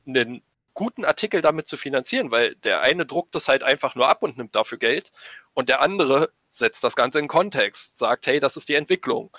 [0.09, 0.43] einen
[0.75, 4.39] guten Artikel damit zu finanzieren, weil der eine druckt das halt einfach nur ab und
[4.39, 5.13] nimmt dafür Geld
[5.55, 9.37] und der andere setzt das Ganze in Kontext, sagt, hey, das ist die Entwicklung.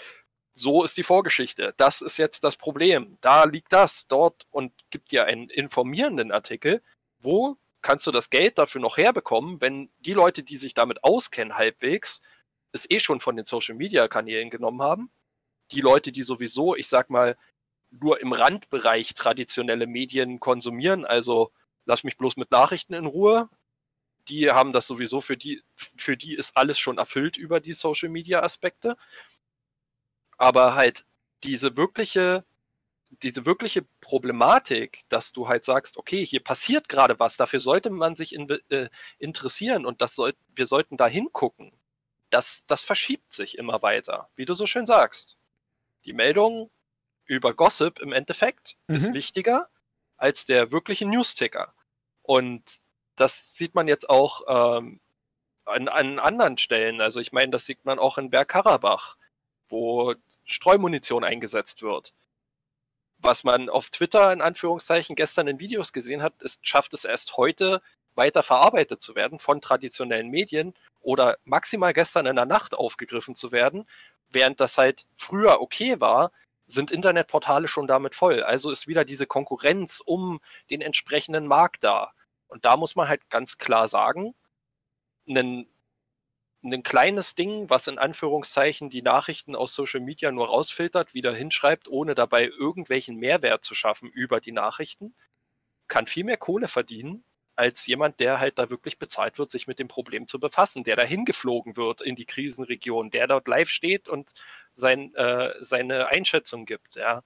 [0.53, 1.74] So ist die Vorgeschichte.
[1.78, 3.17] Das ist jetzt das Problem.
[3.22, 6.82] Da liegt das, dort und gibt dir einen informierenden Artikel.
[7.20, 11.55] Wo kannst du das Geld dafür noch herbekommen, wenn die Leute, die sich damit auskennen,
[11.55, 12.22] halbwegs,
[12.74, 15.11] es eh schon von den Social Media Kanälen genommen haben?
[15.72, 17.38] Die Leute, die sowieso, ich sag mal,
[17.91, 21.05] nur im Randbereich traditionelle Medien konsumieren.
[21.05, 21.51] Also
[21.85, 23.49] lass mich bloß mit Nachrichten in Ruhe.
[24.27, 28.09] Die haben das sowieso für die, für die ist alles schon erfüllt über die Social
[28.09, 28.95] Media Aspekte.
[30.37, 31.05] Aber halt
[31.43, 32.45] diese wirkliche,
[33.23, 38.15] diese wirkliche Problematik, dass du halt sagst, okay, hier passiert gerade was, dafür sollte man
[38.15, 41.71] sich in, äh, interessieren und das soll, wir sollten da hingucken.
[42.29, 45.37] Das, das verschiebt sich immer weiter, wie du so schön sagst.
[46.05, 46.69] Die Meldungen
[47.30, 48.95] über Gossip im Endeffekt mhm.
[48.95, 49.69] ist wichtiger
[50.17, 51.73] als der wirkliche News-Ticker.
[52.23, 52.82] Und
[53.15, 54.99] das sieht man jetzt auch ähm,
[55.65, 56.99] an, an, anderen Stellen.
[56.99, 59.15] Also ich meine, das sieht man auch in Bergkarabach,
[59.69, 62.13] wo Streumunition eingesetzt wird.
[63.19, 67.38] Was man auf Twitter in Anführungszeichen gestern in Videos gesehen hat, ist, schafft es erst
[67.38, 67.82] heute
[68.15, 73.51] weiter verarbeitet zu werden von traditionellen Medien oder maximal gestern in der Nacht aufgegriffen zu
[73.51, 73.88] werden,
[74.30, 76.32] während das halt früher okay war,
[76.70, 78.43] sind Internetportale schon damit voll.
[78.43, 80.39] Also ist wieder diese Konkurrenz um
[80.70, 82.13] den entsprechenden Markt da.
[82.47, 84.36] Und da muss man halt ganz klar sagen,
[85.28, 85.67] ein,
[86.63, 91.88] ein kleines Ding, was in Anführungszeichen die Nachrichten aus Social Media nur rausfiltert, wieder hinschreibt,
[91.88, 95.15] ohne dabei irgendwelchen Mehrwert zu schaffen über die Nachrichten,
[95.88, 97.24] kann viel mehr Kohle verdienen
[97.60, 100.95] als jemand, der halt da wirklich bezahlt wird, sich mit dem Problem zu befassen, der
[100.95, 104.32] da hingeflogen wird in die Krisenregion, der dort live steht und
[104.74, 107.22] sein, äh, seine Einschätzung gibt, ja.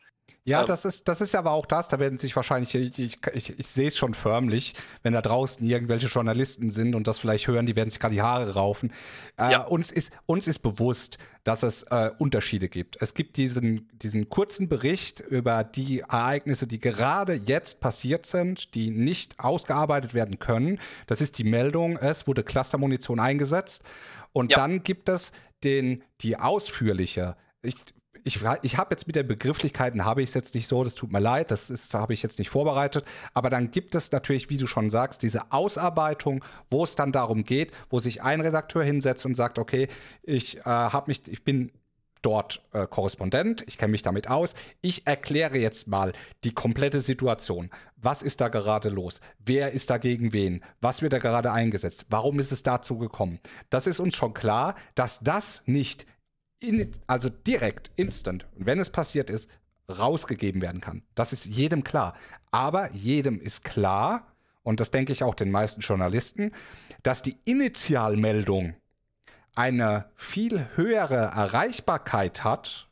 [0.45, 3.19] Ja, ähm, das ist, das ist aber auch das, da werden sich wahrscheinlich, ich, ich,
[3.33, 7.47] ich, ich sehe es schon förmlich, wenn da draußen irgendwelche Journalisten sind und das vielleicht
[7.47, 8.91] hören, die werden sich gerade die Haare raufen.
[9.37, 9.63] Äh, ja.
[9.63, 13.01] uns, ist, uns ist bewusst, dass es äh, Unterschiede gibt.
[13.01, 18.91] Es gibt diesen, diesen kurzen Bericht über die Ereignisse, die gerade jetzt passiert sind, die
[18.91, 20.79] nicht ausgearbeitet werden können.
[21.07, 23.83] Das ist die Meldung, es wurde Clustermunition eingesetzt.
[24.33, 24.59] Und ja.
[24.59, 25.31] dann gibt es
[25.63, 27.75] den, die ausführliche, ich
[28.23, 31.11] ich, ich habe jetzt mit den Begrifflichkeiten, habe ich es jetzt nicht so, das tut
[31.11, 33.05] mir leid, das habe ich jetzt nicht vorbereitet.
[33.33, 37.43] Aber dann gibt es natürlich, wie du schon sagst, diese Ausarbeitung, wo es dann darum
[37.43, 39.87] geht, wo sich ein Redakteur hinsetzt und sagt, okay,
[40.21, 41.71] ich äh, habe mich, ich bin
[42.23, 44.55] dort äh, Korrespondent, ich kenne mich damit aus.
[44.81, 46.13] Ich erkläre jetzt mal
[46.43, 47.69] die komplette Situation.
[47.97, 49.19] Was ist da gerade los?
[49.39, 50.63] Wer ist da gegen wen?
[50.81, 52.05] Was wird da gerade eingesetzt?
[52.09, 53.39] Warum ist es dazu gekommen?
[53.69, 56.05] Das ist uns schon klar, dass das nicht
[56.63, 59.49] in, also direkt, instant, wenn es passiert ist,
[59.89, 61.03] rausgegeben werden kann.
[61.15, 62.15] Das ist jedem klar.
[62.51, 64.27] Aber jedem ist klar,
[64.63, 66.51] und das denke ich auch den meisten Journalisten,
[67.03, 68.75] dass die Initialmeldung
[69.55, 72.87] eine viel höhere Erreichbarkeit hat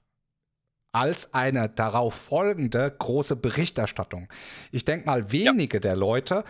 [0.91, 4.27] als eine darauf folgende große Berichterstattung.
[4.71, 5.81] Ich denke mal, wenige ja.
[5.81, 6.43] der Leute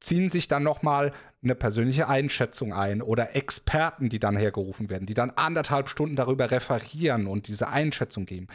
[0.00, 1.12] ziehen sich dann noch mal
[1.46, 6.50] eine persönliche Einschätzung ein oder Experten, die dann hergerufen werden, die dann anderthalb Stunden darüber
[6.50, 8.48] referieren und diese Einschätzung geben.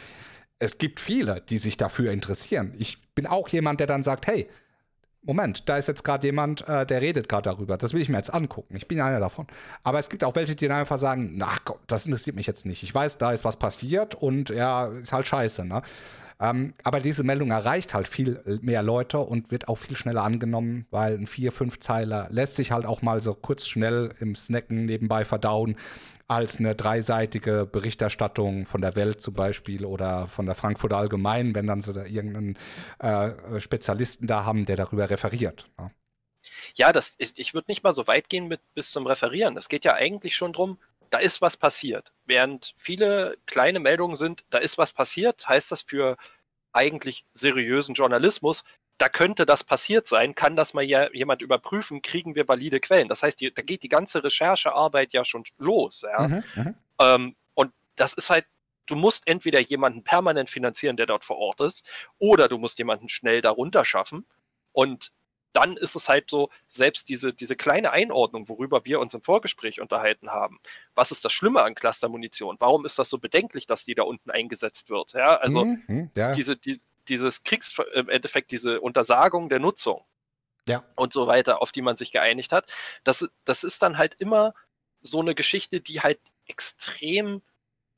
[0.58, 2.74] Es gibt viele, die sich dafür interessieren.
[2.78, 4.48] Ich bin auch jemand, der dann sagt, hey,
[5.24, 7.76] Moment, da ist jetzt gerade jemand, äh, der redet gerade darüber.
[7.76, 8.74] Das will ich mir jetzt angucken.
[8.76, 9.46] Ich bin einer davon.
[9.84, 12.66] Aber es gibt auch welche, die dann einfach sagen, na Gott, das interessiert mich jetzt
[12.66, 12.82] nicht.
[12.82, 15.64] Ich weiß, da ist was passiert und ja, ist halt scheiße.
[15.64, 15.82] Ne?
[16.42, 20.86] Ähm, aber diese Meldung erreicht halt viel mehr Leute und wird auch viel schneller angenommen,
[20.90, 24.84] weil ein vier, fünf Zeiler lässt sich halt auch mal so kurz schnell im Snacken
[24.86, 25.76] nebenbei verdauen,
[26.26, 31.68] als eine dreiseitige Berichterstattung von der Welt zum Beispiel oder von der Frankfurter Allgemein, wenn
[31.68, 32.58] dann sie da irgendeinen
[32.98, 35.70] äh, Spezialisten da haben, der darüber referiert.
[35.78, 35.92] Ja.
[36.74, 39.56] Ja, das ist, ich würde nicht mal so weit gehen mit bis zum Referieren.
[39.56, 40.78] Es geht ja eigentlich schon darum,
[41.12, 42.14] da ist was passiert.
[42.24, 46.16] Während viele kleine Meldungen sind, da ist was passiert, heißt das für
[46.72, 48.64] eigentlich seriösen Journalismus,
[48.96, 53.08] da könnte das passiert sein, kann das mal ja jemand überprüfen, kriegen wir valide Quellen.
[53.08, 56.00] Das heißt, die, da geht die ganze Recherchearbeit ja schon los.
[56.02, 56.28] Ja?
[56.28, 58.46] Mhm, mhm, ähm, und das ist halt,
[58.86, 61.84] du musst entweder jemanden permanent finanzieren, der dort vor Ort ist,
[62.18, 64.24] oder du musst jemanden schnell darunter schaffen.
[64.72, 65.12] Und
[65.52, 69.80] dann ist es halt so, selbst diese, diese kleine Einordnung, worüber wir uns im Vorgespräch
[69.80, 70.60] unterhalten haben,
[70.94, 72.56] was ist das Schlimme an Clustermunition?
[72.58, 75.12] Warum ist das so bedenklich, dass die da unten eingesetzt wird?
[75.12, 76.32] Ja, also mhm, mhm ja.
[76.32, 80.04] Diese, die, dieses Kriegs, im Endeffekt diese Untersagung der Nutzung
[80.68, 80.84] ja.
[80.96, 82.72] und so weiter, auf die man sich geeinigt hat,
[83.04, 84.54] das, das ist dann halt immer
[85.00, 87.42] so eine Geschichte, die halt extrem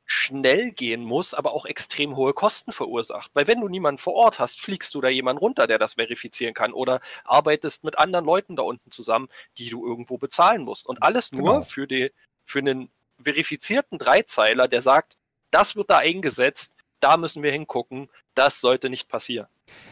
[0.06, 3.30] schnell gehen muss, aber auch extrem hohe Kosten verursacht.
[3.34, 6.54] Weil wenn du niemanden vor Ort hast, fliegst du da jemanden runter, der das verifizieren
[6.54, 9.28] kann oder arbeitest mit anderen Leuten da unten zusammen,
[9.58, 10.86] die du irgendwo bezahlen musst.
[10.86, 11.62] Und alles nur genau.
[11.62, 12.12] für, die,
[12.44, 12.90] für einen
[13.22, 15.16] verifizierten Dreizeiler, der sagt,
[15.50, 19.46] das wird da eingesetzt, da müssen wir hingucken, das sollte nicht passieren.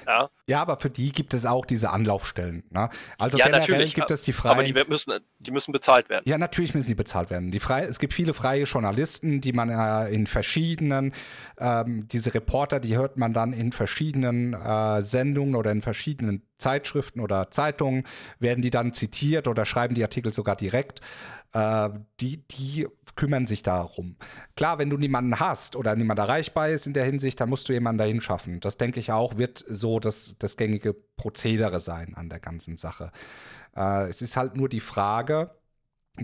[0.06, 0.30] Ja.
[0.46, 2.64] ja, aber für die gibt es auch diese Anlaufstellen.
[2.70, 2.90] Ne?
[3.18, 4.54] Also ja, generell gibt es die freien.
[4.54, 6.24] Aber die müssen, die müssen bezahlt werden.
[6.26, 7.50] Ja, natürlich müssen die bezahlt werden.
[7.50, 11.14] Die frei, es gibt viele freie Journalisten, die man äh, in verschiedenen,
[11.58, 17.20] ähm, diese Reporter, die hört man dann in verschiedenen äh, Sendungen oder in verschiedenen Zeitschriften
[17.20, 18.04] oder Zeitungen,
[18.38, 21.00] werden die dann zitiert oder schreiben die Artikel sogar direkt.
[21.52, 24.16] Äh, die, die kümmern sich darum.
[24.56, 27.74] Klar, wenn du niemanden hast oder niemand erreichbar ist in der Hinsicht, dann musst du
[27.74, 28.60] jemanden dahin schaffen.
[28.60, 33.10] Das denke ich auch, wird so das, das gängige Prozedere sein an der ganzen Sache.
[33.76, 35.50] Äh, es ist halt nur die Frage,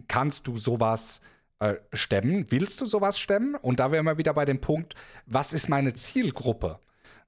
[0.07, 1.21] kannst du sowas
[1.61, 2.47] äh, stemmen?
[2.51, 3.55] Willst du sowas stemmen?
[3.55, 4.95] Und da wären wir wieder bei dem Punkt,
[5.27, 6.79] was ist meine Zielgruppe?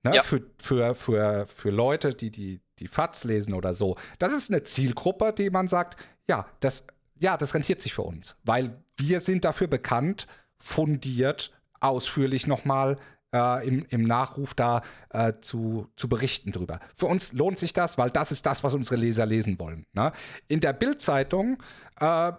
[0.02, 0.14] Ne?
[0.14, 0.22] Ja.
[0.22, 3.96] Für, für, für, für Leute, die, die die FATS lesen oder so.
[4.18, 6.86] Das ist eine Zielgruppe, die man sagt, ja, das
[7.20, 10.26] ja, das rentiert sich für uns, weil wir sind dafür bekannt,
[10.58, 12.98] fundiert, ausführlich nochmal
[13.34, 16.80] äh, im, im Nachruf da äh, zu, zu berichten drüber.
[16.94, 19.86] Für uns lohnt sich das, weil das ist das, was unsere Leser lesen wollen.
[19.92, 20.12] Ne?
[20.48, 21.62] In der Bildzeitung
[22.00, 22.32] äh,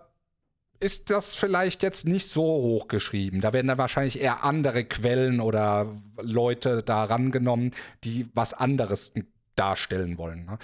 [0.79, 3.41] ist das vielleicht jetzt nicht so hoch geschrieben.
[3.41, 7.71] Da werden dann wahrscheinlich eher andere Quellen oder Leute da rangenommen,
[8.03, 9.13] die was anderes
[9.55, 10.45] darstellen wollen.
[10.45, 10.57] Ne?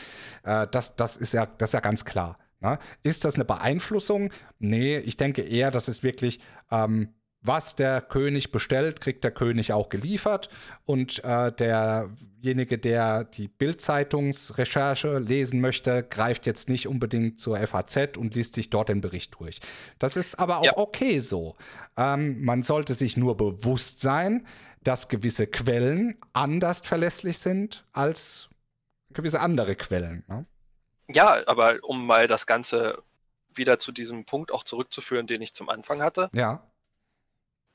[0.43, 2.37] Äh, das, das, ist ja, das ist ja ganz klar.
[2.59, 4.31] Na, ist das eine Beeinflussung?
[4.57, 6.39] Nee, ich denke eher, das ist wirklich,
[6.71, 10.49] ähm, was der König bestellt, kriegt der König auch geliefert.
[10.85, 18.35] Und äh, derjenige, der die Bildzeitungsrecherche lesen möchte, greift jetzt nicht unbedingt zur FAZ und
[18.35, 19.59] liest sich dort den Bericht durch.
[19.99, 20.77] Das ist aber auch ja.
[20.77, 21.55] okay so.
[21.95, 24.45] Ähm, man sollte sich nur bewusst sein,
[24.83, 28.49] dass gewisse Quellen anders verlässlich sind als
[29.13, 30.23] gewisse andere Quellen.
[30.27, 30.45] Ne?
[31.09, 33.03] Ja, aber um mal das Ganze
[33.53, 36.29] wieder zu diesem Punkt auch zurückzuführen, den ich zum Anfang hatte.
[36.33, 36.63] Ja.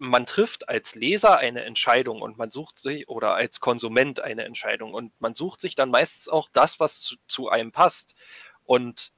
[0.05, 4.95] Man trifft als Leser eine Entscheidung und man sucht sich, oder als Konsument eine Entscheidung
[4.95, 8.17] und man sucht sich dann meistens auch das, was zu, zu einem passt.
[8.65, 9.13] Und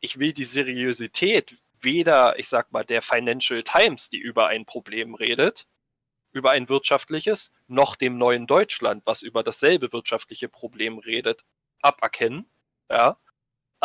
[0.00, 5.14] ich will die Seriosität weder, ich sag mal, der Financial Times, die über ein Problem
[5.14, 5.66] redet,
[6.32, 11.44] über ein wirtschaftliches, noch dem neuen Deutschland, was über dasselbe wirtschaftliche Problem redet,
[11.82, 12.46] aberkennen.
[12.90, 13.18] Ja.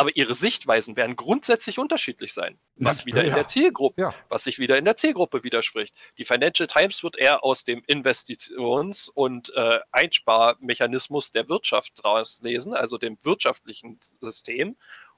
[0.00, 3.28] Aber ihre Sichtweisen werden grundsätzlich unterschiedlich sein, was wieder ja.
[3.28, 4.14] in der Zielgruppe, ja.
[4.30, 5.94] was sich wieder in der Zielgruppe widerspricht.
[6.16, 12.96] Die Financial Times wird eher aus dem Investitions- und äh, Einsparmechanismus der Wirtschaft rauslesen, also
[12.96, 14.76] dem wirtschaftlichen System,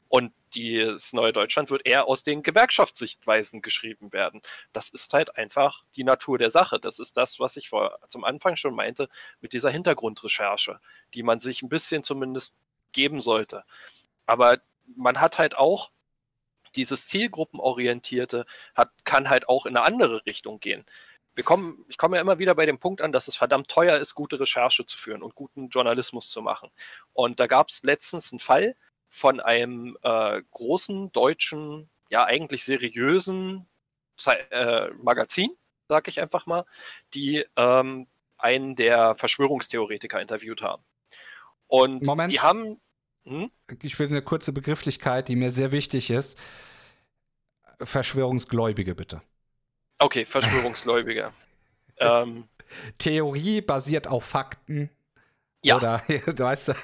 [0.08, 4.42] und das Neue Deutschland wird eher aus den Gewerkschaftssichtweisen geschrieben werden.
[4.72, 6.80] Das ist halt einfach die Natur der Sache.
[6.80, 9.08] Das ist das, was ich vor, zum Anfang schon meinte,
[9.40, 10.80] mit dieser Hintergrundrecherche,
[11.14, 12.56] die man sich ein bisschen zumindest
[12.90, 13.62] geben sollte.
[14.26, 14.58] Aber
[14.96, 15.90] man hat halt auch
[16.74, 20.84] dieses Zielgruppenorientierte, hat, kann halt auch in eine andere Richtung gehen.
[21.34, 23.98] Wir kommen, ich komme ja immer wieder bei dem Punkt an, dass es verdammt teuer
[23.98, 26.70] ist, gute Recherche zu führen und guten Journalismus zu machen.
[27.12, 28.76] Und da gab es letztens einen Fall,
[29.08, 33.68] von einem äh, großen deutschen, ja eigentlich seriösen
[34.16, 35.50] Ze äh, Magazin,
[35.88, 36.64] sag ich einfach mal,
[37.12, 38.06] die ähm,
[38.38, 40.82] einen der Verschwörungstheoretiker interviewt haben.
[41.66, 42.32] Und Moment.
[42.32, 42.80] die haben.
[43.24, 43.50] Hm?
[43.82, 46.38] Ich will eine kurze Begrifflichkeit, die mir sehr wichtig ist.
[47.80, 49.22] Verschwörungsgläubige, bitte.
[49.98, 51.32] Okay, Verschwörungsgläubige.
[51.98, 52.48] ähm,
[52.98, 54.90] Theorie basiert auf Fakten.
[55.62, 55.76] Ja.
[55.76, 56.74] Oder, du weißt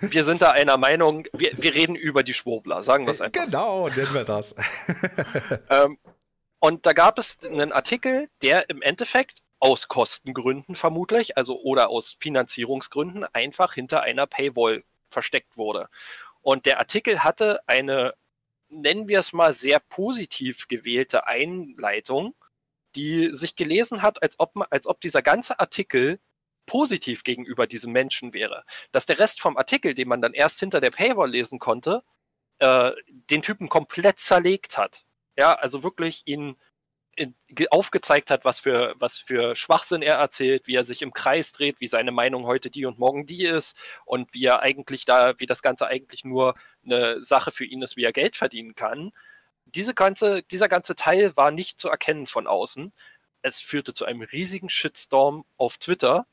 [0.00, 3.44] wir sind da einer Meinung, wir, wir reden über die Schwurbler, sagen wir es einfach.
[3.44, 4.54] Genau, nennen wir das.
[5.70, 5.98] ähm,
[6.58, 12.16] und da gab es einen Artikel, der im Endeffekt aus Kostengründen vermutlich, also oder aus
[12.18, 15.88] Finanzierungsgründen einfach hinter einer Paywall versteckt wurde.
[16.42, 18.14] Und der Artikel hatte eine,
[18.68, 22.34] nennen wir es mal, sehr positiv gewählte Einleitung,
[22.94, 26.20] die sich gelesen hat, als ob, als ob dieser ganze Artikel
[26.66, 28.64] positiv gegenüber diesem Menschen wäre.
[28.92, 32.02] Dass der Rest vom Artikel, den man dann erst hinter der Paywall lesen konnte,
[32.58, 35.04] äh, den Typen komplett zerlegt hat.
[35.36, 36.56] Ja, also wirklich ihn
[37.16, 37.34] in,
[37.70, 41.80] aufgezeigt hat, was für, was für Schwachsinn er erzählt, wie er sich im Kreis dreht,
[41.80, 45.46] wie seine Meinung heute die und morgen die ist und wie er eigentlich da, wie
[45.46, 46.54] das Ganze eigentlich nur
[46.84, 49.12] eine Sache für ihn ist, wie er Geld verdienen kann.
[49.64, 52.92] Diese ganze, dieser ganze Teil war nicht zu erkennen von außen.
[53.42, 56.26] Es führte zu einem riesigen Shitstorm auf Twitter,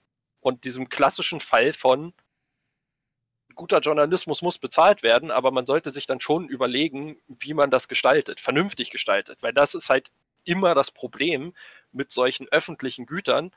[0.44, 2.14] und diesem klassischen Fall von
[3.56, 7.88] guter Journalismus muss bezahlt werden, aber man sollte sich dann schon überlegen, wie man das
[7.88, 10.12] gestaltet, vernünftig gestaltet, weil das ist halt
[10.44, 11.54] immer das Problem
[11.92, 13.52] mit solchen öffentlichen Gütern.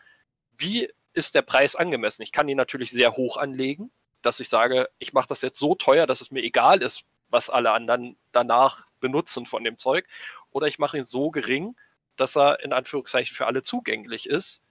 [0.57, 2.23] Wie ist der Preis angemessen?
[2.23, 3.91] Ich kann ihn natürlich sehr hoch anlegen,
[4.23, 7.51] dass ich sage, ich mache das jetzt so teuer, dass es mir egal ist, was
[7.51, 10.07] alle anderen danach benutzen von dem Zeug,
[10.51, 11.77] oder ich mache ihn so gering,
[12.17, 14.63] dass er in Anführungszeichen für alle zugänglich ist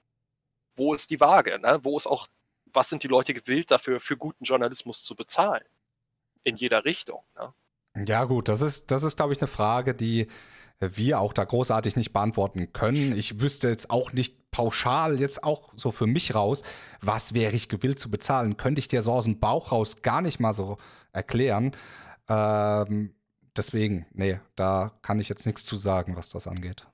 [0.76, 1.60] wo ist die Waage?
[1.60, 1.80] Ne?
[1.84, 2.28] Wo ist auch,
[2.66, 5.64] was sind die Leute gewillt dafür, für guten Journalismus zu bezahlen?
[6.44, 7.24] In jeder Richtung.
[7.36, 7.54] Ne?
[8.06, 10.28] Ja, gut, das ist, das ist, glaube ich, eine Frage, die
[10.80, 13.18] wir auch da großartig nicht beantworten können.
[13.18, 16.64] Ich wüsste jetzt auch nicht pauschal, jetzt auch so für mich raus,
[17.02, 20.22] was wäre ich gewillt zu bezahlen, könnte ich dir so aus dem Bauch raus gar
[20.22, 20.78] nicht mal so
[21.12, 21.76] erklären.
[22.30, 23.16] Ähm,
[23.56, 26.88] deswegen, nee, da kann ich jetzt nichts zu sagen, was das angeht.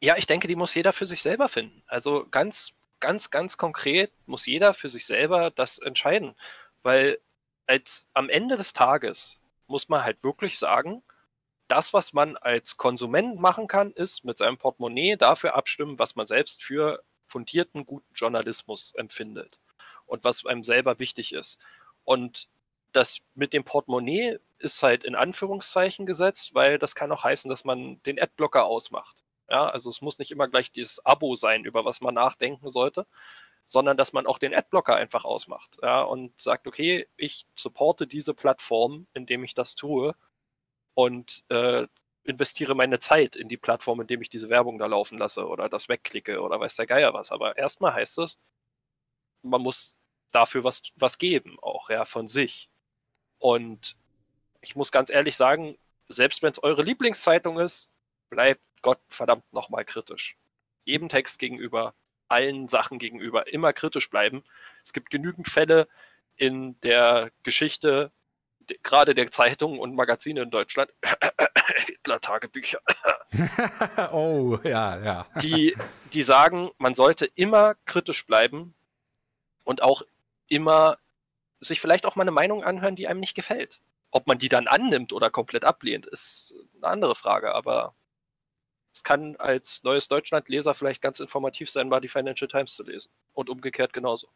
[0.00, 1.82] Ja, ich denke, die muss jeder für sich selber finden.
[1.86, 6.34] Also ganz ganz, ganz konkret muss jeder für sich selber das entscheiden.
[6.82, 7.18] Weil
[7.66, 11.02] als am Ende des Tages muss man halt wirklich sagen,
[11.68, 16.26] das, was man als Konsument machen kann, ist mit seinem Portemonnaie dafür abstimmen, was man
[16.26, 19.58] selbst für fundierten, guten Journalismus empfindet
[20.06, 21.58] und was einem selber wichtig ist.
[22.04, 22.48] Und
[22.92, 27.64] das mit dem Portemonnaie ist halt in Anführungszeichen gesetzt, weil das kann auch heißen, dass
[27.64, 29.24] man den Adblocker ausmacht.
[29.50, 33.06] Ja, also es muss nicht immer gleich dieses Abo sein, über was man nachdenken sollte,
[33.66, 35.78] sondern dass man auch den Adblocker einfach ausmacht.
[35.82, 40.14] Ja, und sagt, okay, ich supporte diese Plattform, indem ich das tue
[40.94, 41.86] und äh,
[42.24, 45.88] investiere meine Zeit in die Plattform, indem ich diese Werbung da laufen lasse oder das
[45.88, 47.30] wegklicke oder weiß der Geier was.
[47.30, 48.38] Aber erstmal heißt es,
[49.42, 49.94] man muss
[50.30, 52.70] dafür was, was geben, auch ja, von sich.
[53.38, 53.96] Und
[54.62, 55.76] ich muss ganz ehrlich sagen,
[56.08, 57.90] selbst wenn es eure Lieblingszeitung ist,
[58.30, 60.36] bleibt Gott verdammt nochmal kritisch.
[60.84, 61.94] Jedem Text gegenüber,
[62.28, 64.44] allen Sachen gegenüber immer kritisch bleiben.
[64.82, 65.88] Es gibt genügend Fälle
[66.36, 68.10] in der Geschichte,
[68.82, 70.92] gerade der Zeitungen und Magazine in Deutschland,
[71.86, 72.80] Hitler-Tagebücher.
[74.12, 75.26] oh, ja, ja.
[75.40, 75.76] Die,
[76.12, 78.74] die sagen, man sollte immer kritisch bleiben
[79.64, 80.02] und auch
[80.48, 80.98] immer
[81.60, 83.80] sich vielleicht auch mal eine Meinung anhören, die einem nicht gefällt.
[84.10, 87.94] Ob man die dann annimmt oder komplett ablehnt, ist eine andere Frage, aber
[88.92, 93.10] es kann als neues Deutschland-Leser vielleicht ganz informativ sein, mal die Financial Times zu lesen.
[93.32, 94.28] Und umgekehrt genauso.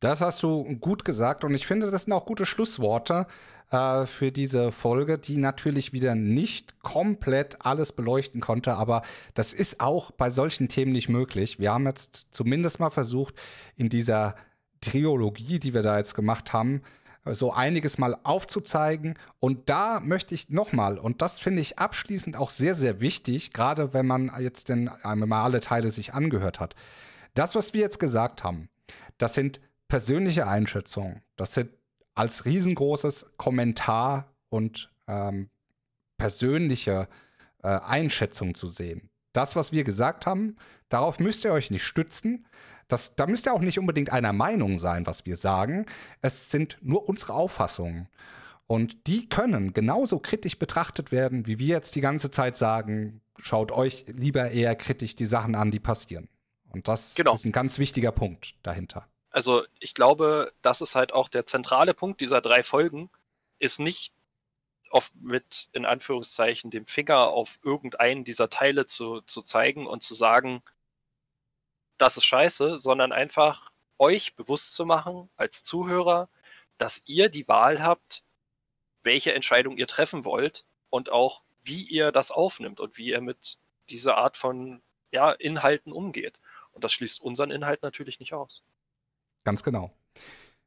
[0.00, 3.26] Das hast du gut gesagt und ich finde, das sind auch gute Schlussworte
[3.70, 9.02] äh, für diese Folge, die natürlich wieder nicht komplett alles beleuchten konnte, aber
[9.34, 11.58] das ist auch bei solchen Themen nicht möglich.
[11.58, 13.34] Wir haben jetzt zumindest mal versucht,
[13.76, 14.36] in dieser
[14.82, 16.82] Triologie, die wir da jetzt gemacht haben,
[17.24, 19.18] so einiges mal aufzuzeigen.
[19.40, 23.92] Und da möchte ich nochmal, und das finde ich abschließend auch sehr, sehr wichtig, gerade
[23.92, 26.76] wenn man jetzt denn einmal alle Teile sich angehört hat.
[27.34, 28.68] Das, was wir jetzt gesagt haben,
[29.18, 31.22] das sind persönliche Einschätzungen.
[31.36, 31.70] Das sind
[32.14, 35.50] als riesengroßes Kommentar und ähm,
[36.16, 37.08] persönliche
[37.62, 39.10] äh, Einschätzung zu sehen.
[39.32, 40.56] Das, was wir gesagt haben,
[40.88, 42.46] darauf müsst ihr euch nicht stützen.
[42.88, 45.86] Das, da müsst ihr auch nicht unbedingt einer Meinung sein, was wir sagen.
[46.22, 48.08] Es sind nur unsere Auffassungen.
[48.66, 53.72] Und die können genauso kritisch betrachtet werden, wie wir jetzt die ganze Zeit sagen, schaut
[53.72, 56.28] euch lieber eher kritisch die Sachen an, die passieren.
[56.72, 57.34] Und das genau.
[57.34, 59.06] ist ein ganz wichtiger Punkt dahinter.
[59.36, 63.10] Also ich glaube, das ist halt auch der zentrale Punkt dieser drei Folgen,
[63.58, 64.14] ist nicht
[64.90, 70.14] oft mit, in Anführungszeichen, dem Finger auf irgendeinen dieser Teile zu, zu zeigen und zu
[70.14, 70.62] sagen,
[71.98, 76.30] das ist scheiße, sondern einfach euch bewusst zu machen als Zuhörer,
[76.78, 78.22] dass ihr die Wahl habt,
[79.02, 83.58] welche Entscheidung ihr treffen wollt und auch wie ihr das aufnimmt und wie ihr mit
[83.90, 84.80] dieser Art von
[85.12, 86.40] ja, Inhalten umgeht.
[86.72, 88.62] Und das schließt unseren Inhalt natürlich nicht aus.
[89.46, 89.92] Ganz genau.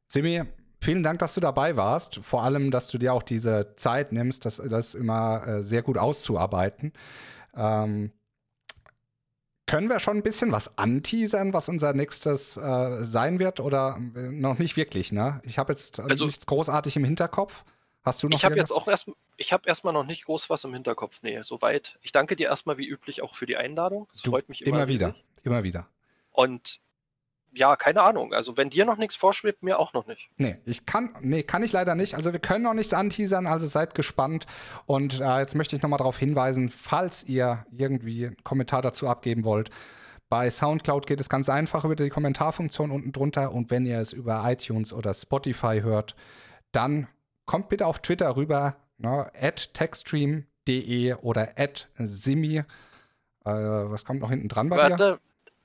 [0.06, 0.42] Simi,
[0.80, 2.16] vielen Dank, dass du dabei warst.
[2.22, 5.98] Vor allem, dass du dir auch diese Zeit nimmst, das, das immer äh, sehr gut
[5.98, 6.94] auszuarbeiten.
[7.54, 8.10] Ähm,
[9.66, 14.30] können wir schon ein bisschen was anteasern, was unser nächstes äh, sein wird oder äh,
[14.30, 15.42] noch nicht wirklich, ne?
[15.44, 17.66] Ich habe jetzt also, nichts großartig im Hinterkopf.
[18.02, 20.64] Hast du noch Ich habe jetzt auch erst ich habe erstmal noch nicht groß was
[20.64, 21.18] im Hinterkopf.
[21.20, 21.98] Nee, soweit.
[22.00, 24.08] Ich danke dir erstmal wie üblich auch für die Einladung.
[24.14, 25.14] Es freut mich immer, immer wieder.
[25.42, 25.86] Immer wieder.
[26.30, 26.80] Und
[27.52, 28.32] ja, keine Ahnung.
[28.32, 30.28] Also wenn dir noch nichts vorschwebt, mir auch noch nicht.
[30.36, 32.14] Nee, ich kann, nee, kann ich leider nicht.
[32.14, 34.46] Also wir können noch nichts anteasern, also seid gespannt.
[34.86, 39.44] Und äh, jetzt möchte ich nochmal darauf hinweisen, falls ihr irgendwie einen Kommentar dazu abgeben
[39.44, 39.70] wollt,
[40.28, 43.52] bei Soundcloud geht es ganz einfach über die Kommentarfunktion unten drunter.
[43.52, 46.14] Und wenn ihr es über iTunes oder Spotify hört,
[46.70, 47.08] dann
[47.46, 52.58] kommt bitte auf Twitter rüber, ne, at techstream.de oder at simi.
[52.58, 52.64] Äh,
[53.44, 55.18] was kommt noch hinten dran bei Warte,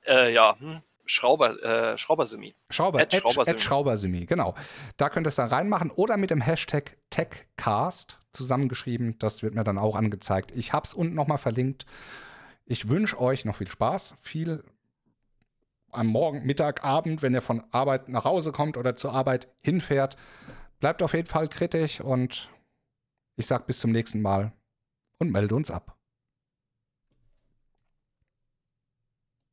[0.04, 0.12] dir?
[0.12, 0.82] Äh, ja, hm.
[1.06, 2.56] Schrauber, äh, Schraubersimi.
[2.70, 3.60] Schrauber, Ad Schraubersimi.
[3.60, 4.56] Schraubersimi, genau.
[4.98, 9.18] Da könnt ihr es dann reinmachen oder mit dem Hashtag TechCast zusammengeschrieben.
[9.20, 10.52] Das wird mir dann auch angezeigt.
[10.56, 11.86] Ich habe es unten nochmal verlinkt.
[12.66, 14.64] Ich wünsche euch noch viel Spaß, viel
[15.92, 20.18] am Morgen, Mittag, Abend, wenn ihr von Arbeit nach Hause kommt oder zur Arbeit hinfährt.
[20.80, 22.50] Bleibt auf jeden Fall kritisch und
[23.38, 24.52] ich sage bis zum nächsten Mal
[25.20, 25.95] und melde uns ab.